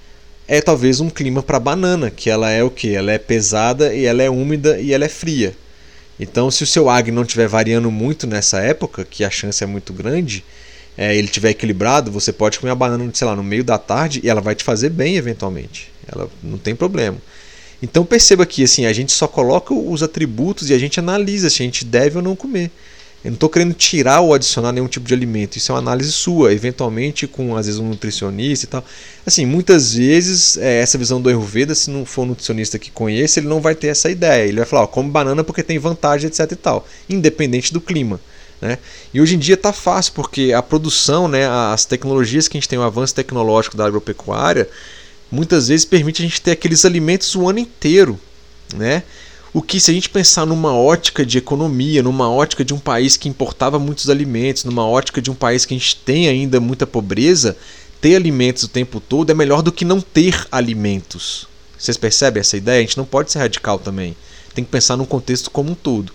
[0.48, 2.94] é talvez um clima para banana, que ela é o que?
[2.94, 5.56] Ela é pesada e ela é úmida e ela é fria.
[6.20, 9.68] Então, se o seu Agni não estiver variando muito nessa época, que a chance é
[9.68, 10.44] muito grande,
[10.98, 14.20] é, ele estiver equilibrado, você pode comer a banana, sei lá, no meio da tarde
[14.24, 15.92] e ela vai te fazer bem eventualmente.
[16.08, 17.18] Ela não tem problema.
[17.82, 21.62] Então perceba que assim, a gente só coloca os atributos e a gente analisa se
[21.62, 22.72] a gente deve ou não comer.
[23.24, 25.58] Eu não estou querendo tirar ou adicionar nenhum tipo de alimento.
[25.58, 28.86] Isso é uma análise sua, eventualmente com às vezes um nutricionista e tal.
[29.26, 33.40] Assim, muitas vezes é, essa visão do Ayurveda, se não for um nutricionista que conheça,
[33.40, 34.48] ele não vai ter essa ideia.
[34.48, 38.20] Ele vai falar, ó, come banana porque tem vantagem, etc e tal, independente do clima.
[38.62, 38.78] Né?
[39.14, 42.70] E hoje em dia está fácil porque a produção, né, as tecnologias que a gente
[42.70, 44.68] tem, o avanço tecnológico da agropecuária,
[45.32, 48.20] muitas vezes permite a gente ter aqueles alimentos o ano inteiro,
[48.76, 49.04] né?
[49.54, 53.18] O que, se a gente pensar numa ótica de economia, numa ótica de um país
[53.18, 56.86] que importava muitos alimentos, numa ótica de um país que a gente tem ainda muita
[56.86, 57.58] pobreza,
[58.02, 61.48] ter alimentos o tempo todo é melhor do que não ter alimentos.
[61.78, 62.80] Vocês percebem essa ideia?
[62.80, 64.16] A gente não pode ser radical também.
[64.54, 66.12] Tem que pensar num contexto como um todo.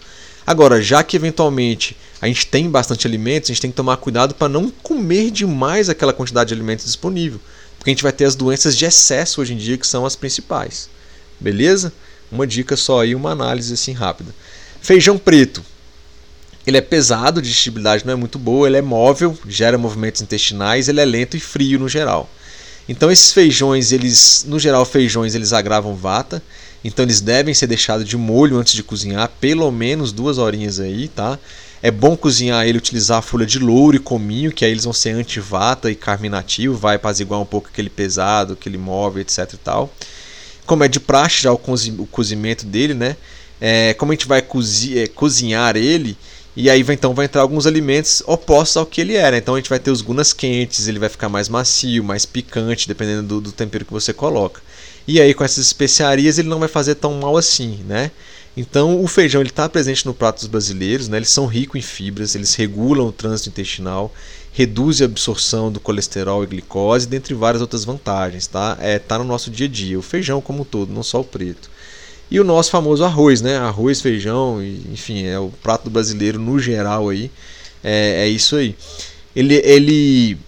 [0.46, 4.34] Agora, já que eventualmente a gente tem bastante alimentos, a gente tem que tomar cuidado
[4.34, 7.40] para não comer demais aquela quantidade de alimentos disponível
[7.82, 10.14] porque a gente vai ter as doenças de excesso hoje em dia que são as
[10.14, 10.88] principais.
[11.40, 11.92] Beleza?
[12.32, 14.34] Uma dica só aí, uma análise assim rápida.
[14.80, 15.62] Feijão preto.
[16.66, 21.00] Ele é pesado, digestibilidade não é muito boa, ele é móvel, gera movimentos intestinais, ele
[21.00, 22.30] é lento e frio no geral.
[22.88, 26.42] Então esses feijões, eles, no geral, feijões eles agravam vata.
[26.82, 31.08] então eles devem ser deixados de molho antes de cozinhar, pelo menos duas horinhas aí,
[31.08, 31.38] tá?
[31.82, 34.92] É bom cozinhar ele, utilizar a folha de louro e cominho, que aí eles vão
[34.92, 39.92] ser antivata e carminativo, vai apaziguar um pouco aquele pesado, aquele móvel, etc e tal.
[40.72, 43.14] Como é de praxe já o, cozi o cozimento dele, né?
[43.60, 46.16] É, como a gente vai é, cozinhar ele,
[46.56, 49.36] e aí vai, então vai entrar alguns alimentos opostos ao que ele era.
[49.36, 52.88] Então a gente vai ter os gunas quentes, ele vai ficar mais macio, mais picante,
[52.88, 54.62] dependendo do, do tempero que você coloca.
[55.06, 58.10] E aí com essas especiarias ele não vai fazer tão mal assim, né?
[58.56, 61.18] Então o feijão ele está presente no prato dos brasileiros, né?
[61.18, 64.10] eles são ricos em fibras, eles regulam o trânsito intestinal,
[64.52, 68.46] reduzem a absorção do colesterol e glicose, dentre várias outras vantagens.
[68.46, 68.76] Tá?
[68.80, 71.24] É, tá no nosso dia a dia, o feijão como um todo, não só o
[71.24, 71.70] preto.
[72.30, 73.58] E o nosso famoso arroz, né?
[73.58, 77.30] Arroz, feijão, enfim, é o prato brasileiro no geral aí.
[77.84, 78.74] É, é isso aí.
[79.34, 80.38] Ele, ele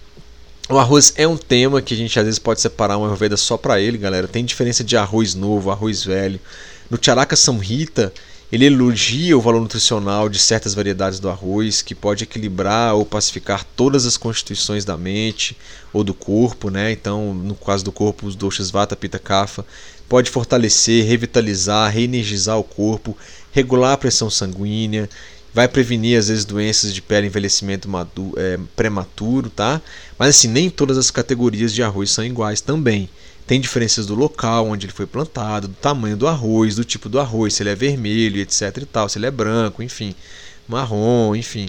[0.68, 3.58] o arroz é um tema que a gente às vezes pode separar uma Ayurveda só
[3.58, 4.26] para ele, galera.
[4.26, 6.40] Tem diferença de arroz novo, arroz velho.
[6.88, 8.12] No Charaka Samhita,
[8.52, 13.64] ele elogia o valor nutricional de certas variedades do arroz, que pode equilibrar ou pacificar
[13.76, 15.56] todas as constituições da mente
[15.92, 16.92] ou do corpo, né?
[16.92, 19.64] Então, no caso do corpo, os doshas Vata, Pitta, Kapha,
[20.08, 23.16] pode fortalecer, revitalizar, reenergizar o corpo,
[23.52, 25.08] regular a pressão sanguínea,
[25.52, 29.80] vai prevenir às vezes doenças de pele, envelhecimento maduro, é, prematuro, tá?
[30.18, 33.08] Mas assim, nem todas as categorias de arroz são iguais também.
[33.46, 37.20] Tem diferenças do local onde ele foi plantado, do tamanho do arroz, do tipo do
[37.20, 40.14] arroz, se ele é vermelho, etc e tal, se ele é branco, enfim,
[40.66, 41.68] marrom, enfim.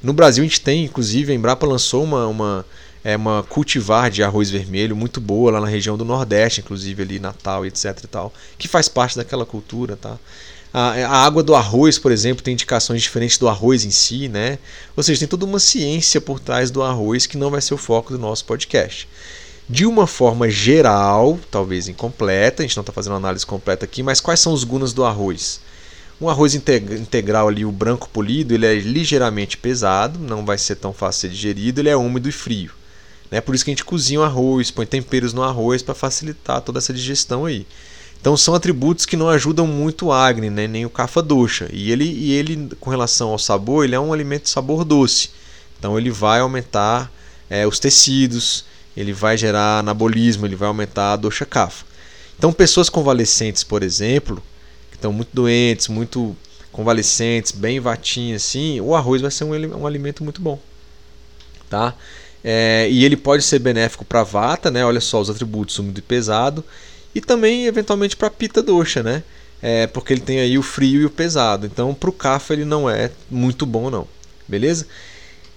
[0.00, 2.66] No Brasil a gente tem, inclusive, a Embrapa lançou uma, uma,
[3.02, 7.18] é, uma cultivar de arroz vermelho muito boa lá na região do Nordeste, inclusive ali
[7.18, 10.16] Natal, etc e tal, que faz parte daquela cultura, tá?
[10.72, 14.58] A, a, água do arroz, por exemplo, tem indicações diferentes do arroz em si, né?
[14.96, 17.78] Ou seja, tem toda uma ciência por trás do arroz que não vai ser o
[17.78, 19.08] foco do nosso podcast
[19.68, 24.20] de uma forma geral, talvez incompleta, a gente não está fazendo análise completa aqui, mas
[24.20, 25.60] quais são os gunas do arroz?
[26.20, 30.92] Um arroz integral ali, o branco polido, ele é ligeiramente pesado, não vai ser tão
[30.92, 32.70] fácil de digerido, ele é úmido e frio.
[33.30, 33.40] Né?
[33.40, 36.78] Por isso que a gente cozinha o arroz, põe temperos no arroz para facilitar toda
[36.78, 37.66] essa digestão aí.
[38.20, 40.66] Então são atributos que não ajudam muito o Agni, né?
[40.66, 41.68] nem o Kapha Dosha.
[41.72, 45.30] E ele, e ele, com relação ao sabor, ele é um alimento de sabor doce.
[45.78, 47.12] Então ele vai aumentar
[47.50, 48.64] é, os tecidos,
[48.96, 51.84] ele vai gerar anabolismo, ele vai aumentar a dosha kapha.
[52.38, 54.42] Então, pessoas convalescentes, por exemplo,
[54.90, 56.36] que estão muito doentes, muito
[56.72, 60.58] convalescentes, bem vatinhas assim, o arroz vai ser um, um alimento muito bom.
[61.70, 61.94] Tá?
[62.44, 64.84] É, e ele pode ser benéfico para vata, né?
[64.84, 66.62] Olha só os atributos úmido e pesado,
[67.14, 69.22] e também eventualmente para pita dosha, né?
[69.62, 71.66] É, porque ele tem aí o frio e o pesado.
[71.66, 74.06] Então, para o kapha ele não é muito bom não.
[74.46, 74.86] Beleza?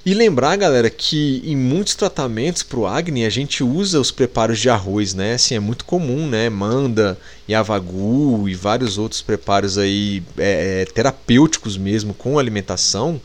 [0.10, 4.58] E lembrar, galera, que em muitos tratamentos para o Agni a gente usa os preparos
[4.58, 5.36] de arroz, né?
[5.36, 6.50] Assim, é muito comum, né?
[6.50, 7.16] Manda,
[7.48, 13.22] Yavagu e vários outros preparos aí é, é terapêuticos mesmo com alimentação,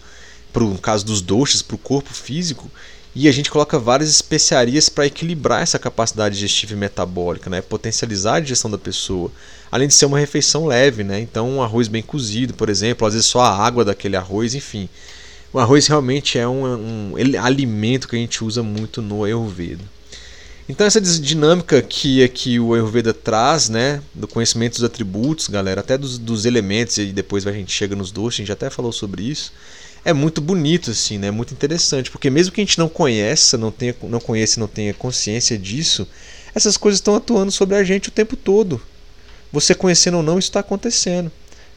[0.53, 2.70] pro, no caso dos doces, para o corpo físico.
[3.14, 7.62] E a gente coloca várias especiarias para equilibrar essa capacidade digestiva e metabólica, né?
[7.62, 9.32] potencializar a digestão da pessoa.
[9.72, 11.18] Além de ser uma refeição leve, né?
[11.18, 14.87] então um arroz bem cozido, por exemplo, às vezes só a água daquele arroz, enfim.
[15.55, 19.84] O arroz realmente é um, um alimento que a gente usa muito no Ayurveda.
[20.68, 25.96] Então essa dinâmica que aqui o Ayurveda traz, né, do conhecimento dos atributos, galera, até
[25.96, 29.22] dos, dos elementos e depois a gente chega nos doces, a gente até falou sobre
[29.22, 29.52] isso.
[30.05, 31.30] É muito bonito assim, né?
[31.30, 34.92] Muito interessante, porque mesmo que a gente não conheça, não tenha, não conheça, não tenha
[34.92, 36.05] consciência disso,
[36.52, 38.82] essas coisas estão atuando sobre a gente o tempo todo.
[39.52, 41.30] Você conhecendo ou não, isso está acontecendo.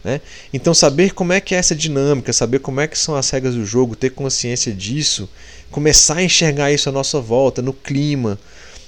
[0.07, 0.21] Né?
[0.53, 3.55] Então saber como é que é essa dinâmica, saber como é que são as regras
[3.55, 5.27] do jogo, ter consciência disso,
[5.69, 8.39] começar a enxergar isso à nossa volta, no clima,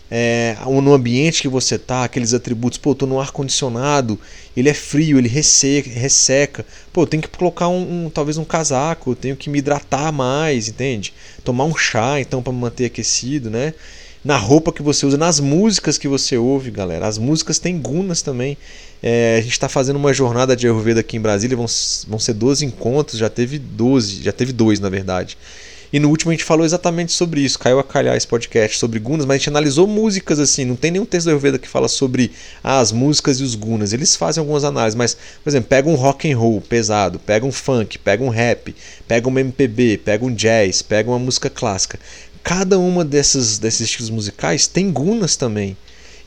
[0.10, 4.18] é, no ambiente que você está, aqueles atributos, pô, estou no ar condicionado,
[4.56, 6.66] ele é frio, ele resseca, resseca.
[6.94, 10.14] pô, eu tenho que colocar um, um, talvez um casaco, eu tenho que me hidratar
[10.14, 11.14] mais, entende?
[11.44, 13.74] Tomar um chá então para me manter aquecido, né?
[14.24, 17.06] Na roupa que você usa, nas músicas que você ouve, galera.
[17.08, 18.58] As músicas têm gunas também.
[19.02, 21.66] É, a gente está fazendo uma jornada de Ayurveda aqui em Brasília, vão,
[22.08, 25.38] vão ser 12 encontros, já teve 12, já teve dois na verdade.
[25.92, 29.00] E no último a gente falou exatamente sobre isso, caiu a calhar esse podcast sobre
[29.00, 31.88] gunas, mas a gente analisou músicas assim, não tem nenhum texto do Ayurveda que fala
[31.88, 32.32] sobre
[32.64, 33.92] ah, as músicas e os gunas.
[33.92, 37.52] Eles fazem algumas análises, mas, por exemplo, pega um rock and roll pesado, pega um
[37.52, 38.76] funk, pega um rap,
[39.08, 42.00] pega um MPB, pega um jazz, pega uma música clássica.
[42.44, 45.76] Cada uma dessas, desses estilos musicais tem gunas também.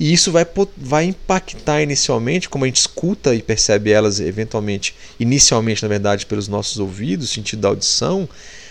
[0.02, 0.44] E isso vai,
[0.76, 6.48] vai impactar inicialmente, como a gente escuta e percebe elas eventualmente, inicialmente, na verdade, pelos
[6.48, 8.28] nossos ouvidos, sentido da audição,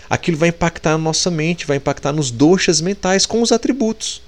[0.10, 4.22] aquilo vai impactar na nossa mente, vai impactar nos doxas mentais com os atributos.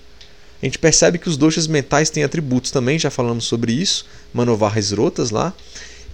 [0.62, 4.94] a gente percebe que os doshas mentais têm atributos também, já falamos sobre isso, Manovahas
[4.94, 5.54] Rotas lá.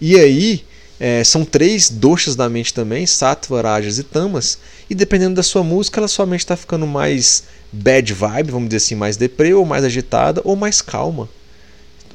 [0.02, 0.66] E aí,
[1.00, 5.64] é, são três doshas da mente também, Sattva, Rajas e Tamas, e dependendo da sua
[5.64, 9.66] música, ela sua mente está ficando mais bad vibe, vamos dizer assim, mais deprê, ou
[9.66, 11.30] mais agitada, ou mais calma.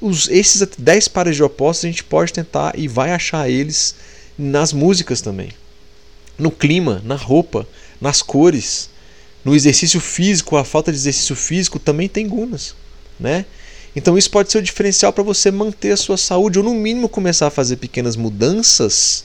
[0.00, 3.94] Os, esses 10 pares de opostos a gente pode tentar e vai achar eles
[4.36, 5.50] nas músicas também.
[6.36, 7.66] No clima, na roupa,
[8.00, 8.90] nas cores,
[9.44, 12.74] no exercício físico, a falta de exercício físico também tem gunas,
[13.18, 13.46] né?
[13.96, 17.08] Então isso pode ser o diferencial para você manter a sua saúde ou no mínimo
[17.08, 19.24] começar a fazer pequenas mudanças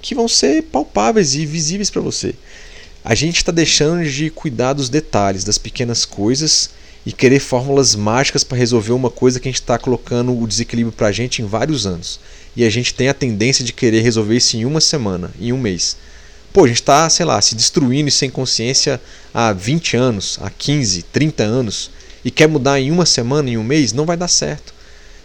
[0.00, 2.34] que vão ser palpáveis e visíveis para você.
[3.04, 6.70] A gente está deixando de cuidar dos detalhes, das pequenas coisas
[7.04, 10.92] e querer fórmulas mágicas para resolver uma coisa que a gente está colocando o desequilíbrio
[10.92, 12.20] para a gente em vários anos.
[12.54, 15.58] E a gente tem a tendência de querer resolver isso em uma semana, em um
[15.58, 15.96] mês.
[16.52, 19.00] Pô, a gente está, sei lá, se destruindo e sem consciência
[19.32, 21.90] há 20 anos, há 15, 30 anos,
[22.24, 24.74] e quer mudar em uma semana, em um mês, não vai dar certo.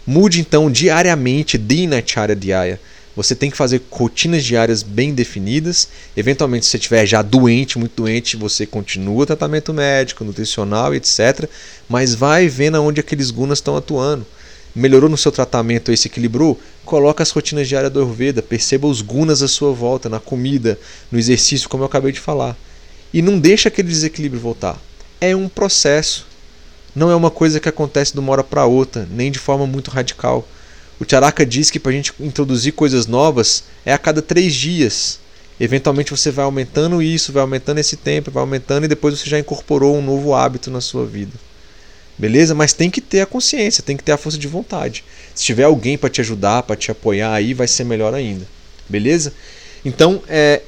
[0.06, 2.80] Mude então diariamente, dinacharya diária.
[3.16, 5.88] Você tem que fazer rotinas diárias bem definidas.
[6.16, 11.48] Eventualmente, se você estiver já doente, muito doente, você continua o tratamento médico, nutricional, etc.
[11.88, 14.26] Mas vai vendo onde aqueles gunas estão atuando
[14.76, 19.00] melhorou no seu tratamento e se equilibrou, coloca as rotinas diárias do Ayurveda, perceba os
[19.00, 20.78] gunas à sua volta, na comida,
[21.10, 22.54] no exercício, como eu acabei de falar.
[23.12, 24.78] E não deixa aquele desequilíbrio voltar.
[25.18, 26.26] É um processo.
[26.96, 29.90] Não é uma coisa que acontece de uma hora para outra, nem de forma muito
[29.90, 30.48] radical.
[30.98, 35.20] O Charaka diz que para a gente introduzir coisas novas é a cada três dias.
[35.60, 39.38] Eventualmente você vai aumentando isso, vai aumentando esse tempo, vai aumentando e depois você já
[39.38, 41.32] incorporou um novo hábito na sua vida.
[42.16, 42.54] Beleza?
[42.54, 45.04] Mas tem que ter a consciência, tem que ter a força de vontade.
[45.34, 48.46] Se tiver alguém para te ajudar, para te apoiar aí, vai ser melhor ainda.
[48.88, 49.34] Beleza?
[49.84, 50.62] Então, é,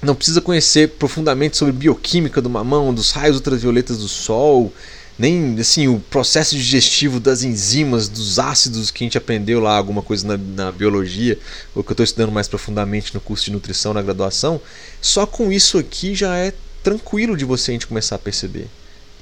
[0.00, 4.72] não precisa conhecer profundamente sobre bioquímica do mamão, dos raios ultravioletas do sol,
[5.20, 10.02] nem assim o processo digestivo das enzimas, dos ácidos que a gente aprendeu lá, alguma
[10.02, 11.38] coisa na, na biologia,
[11.74, 14.60] ou que eu estou estudando mais profundamente no curso de nutrição na graduação.
[15.00, 16.52] Só com isso aqui já é
[16.82, 18.66] tranquilo de você a gente começar a perceber.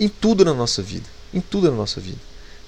[0.01, 2.19] Em tudo na nossa vida em tudo na nossa vida.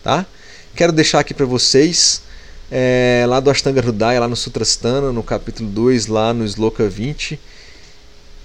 [0.03, 0.27] Tá?
[0.75, 2.23] Quero deixar aqui para vocês,
[2.71, 7.39] é, lá do Ashtanga Hridaya, lá no Sutrastana, no capítulo 2, lá no Sloka 20,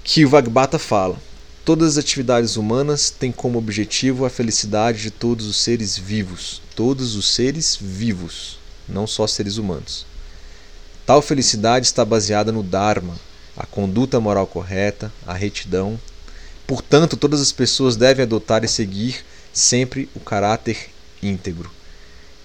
[0.03, 1.17] que o Vagbata fala:
[1.65, 6.61] Todas as atividades humanas têm como objetivo a felicidade de todos os seres vivos.
[6.75, 10.05] Todos os seres vivos, não só seres humanos.
[11.07, 13.15] Tal felicidade está baseada no Dharma,
[13.57, 15.99] a conduta moral correta, a retidão.
[16.67, 20.91] Portanto, todas as pessoas devem adotar e seguir sempre o caráter
[21.21, 21.71] íntegro.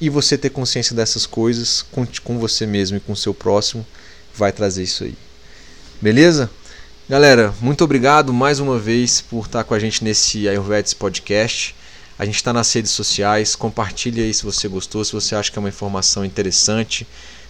[0.00, 1.84] E você ter consciência dessas coisas
[2.24, 3.86] com, você mesmo e com seu próximo
[4.34, 5.14] vai trazer isso aí.
[6.00, 6.48] Beleza?
[7.10, 11.74] Galera, muito obrigado mais uma vez por estar com a gente nesse Ayurvedics Podcast.
[12.16, 15.58] A gente está nas redes sociais, compartilha aí se você gostou, se você acha que
[15.58, 17.04] é uma informação interessante.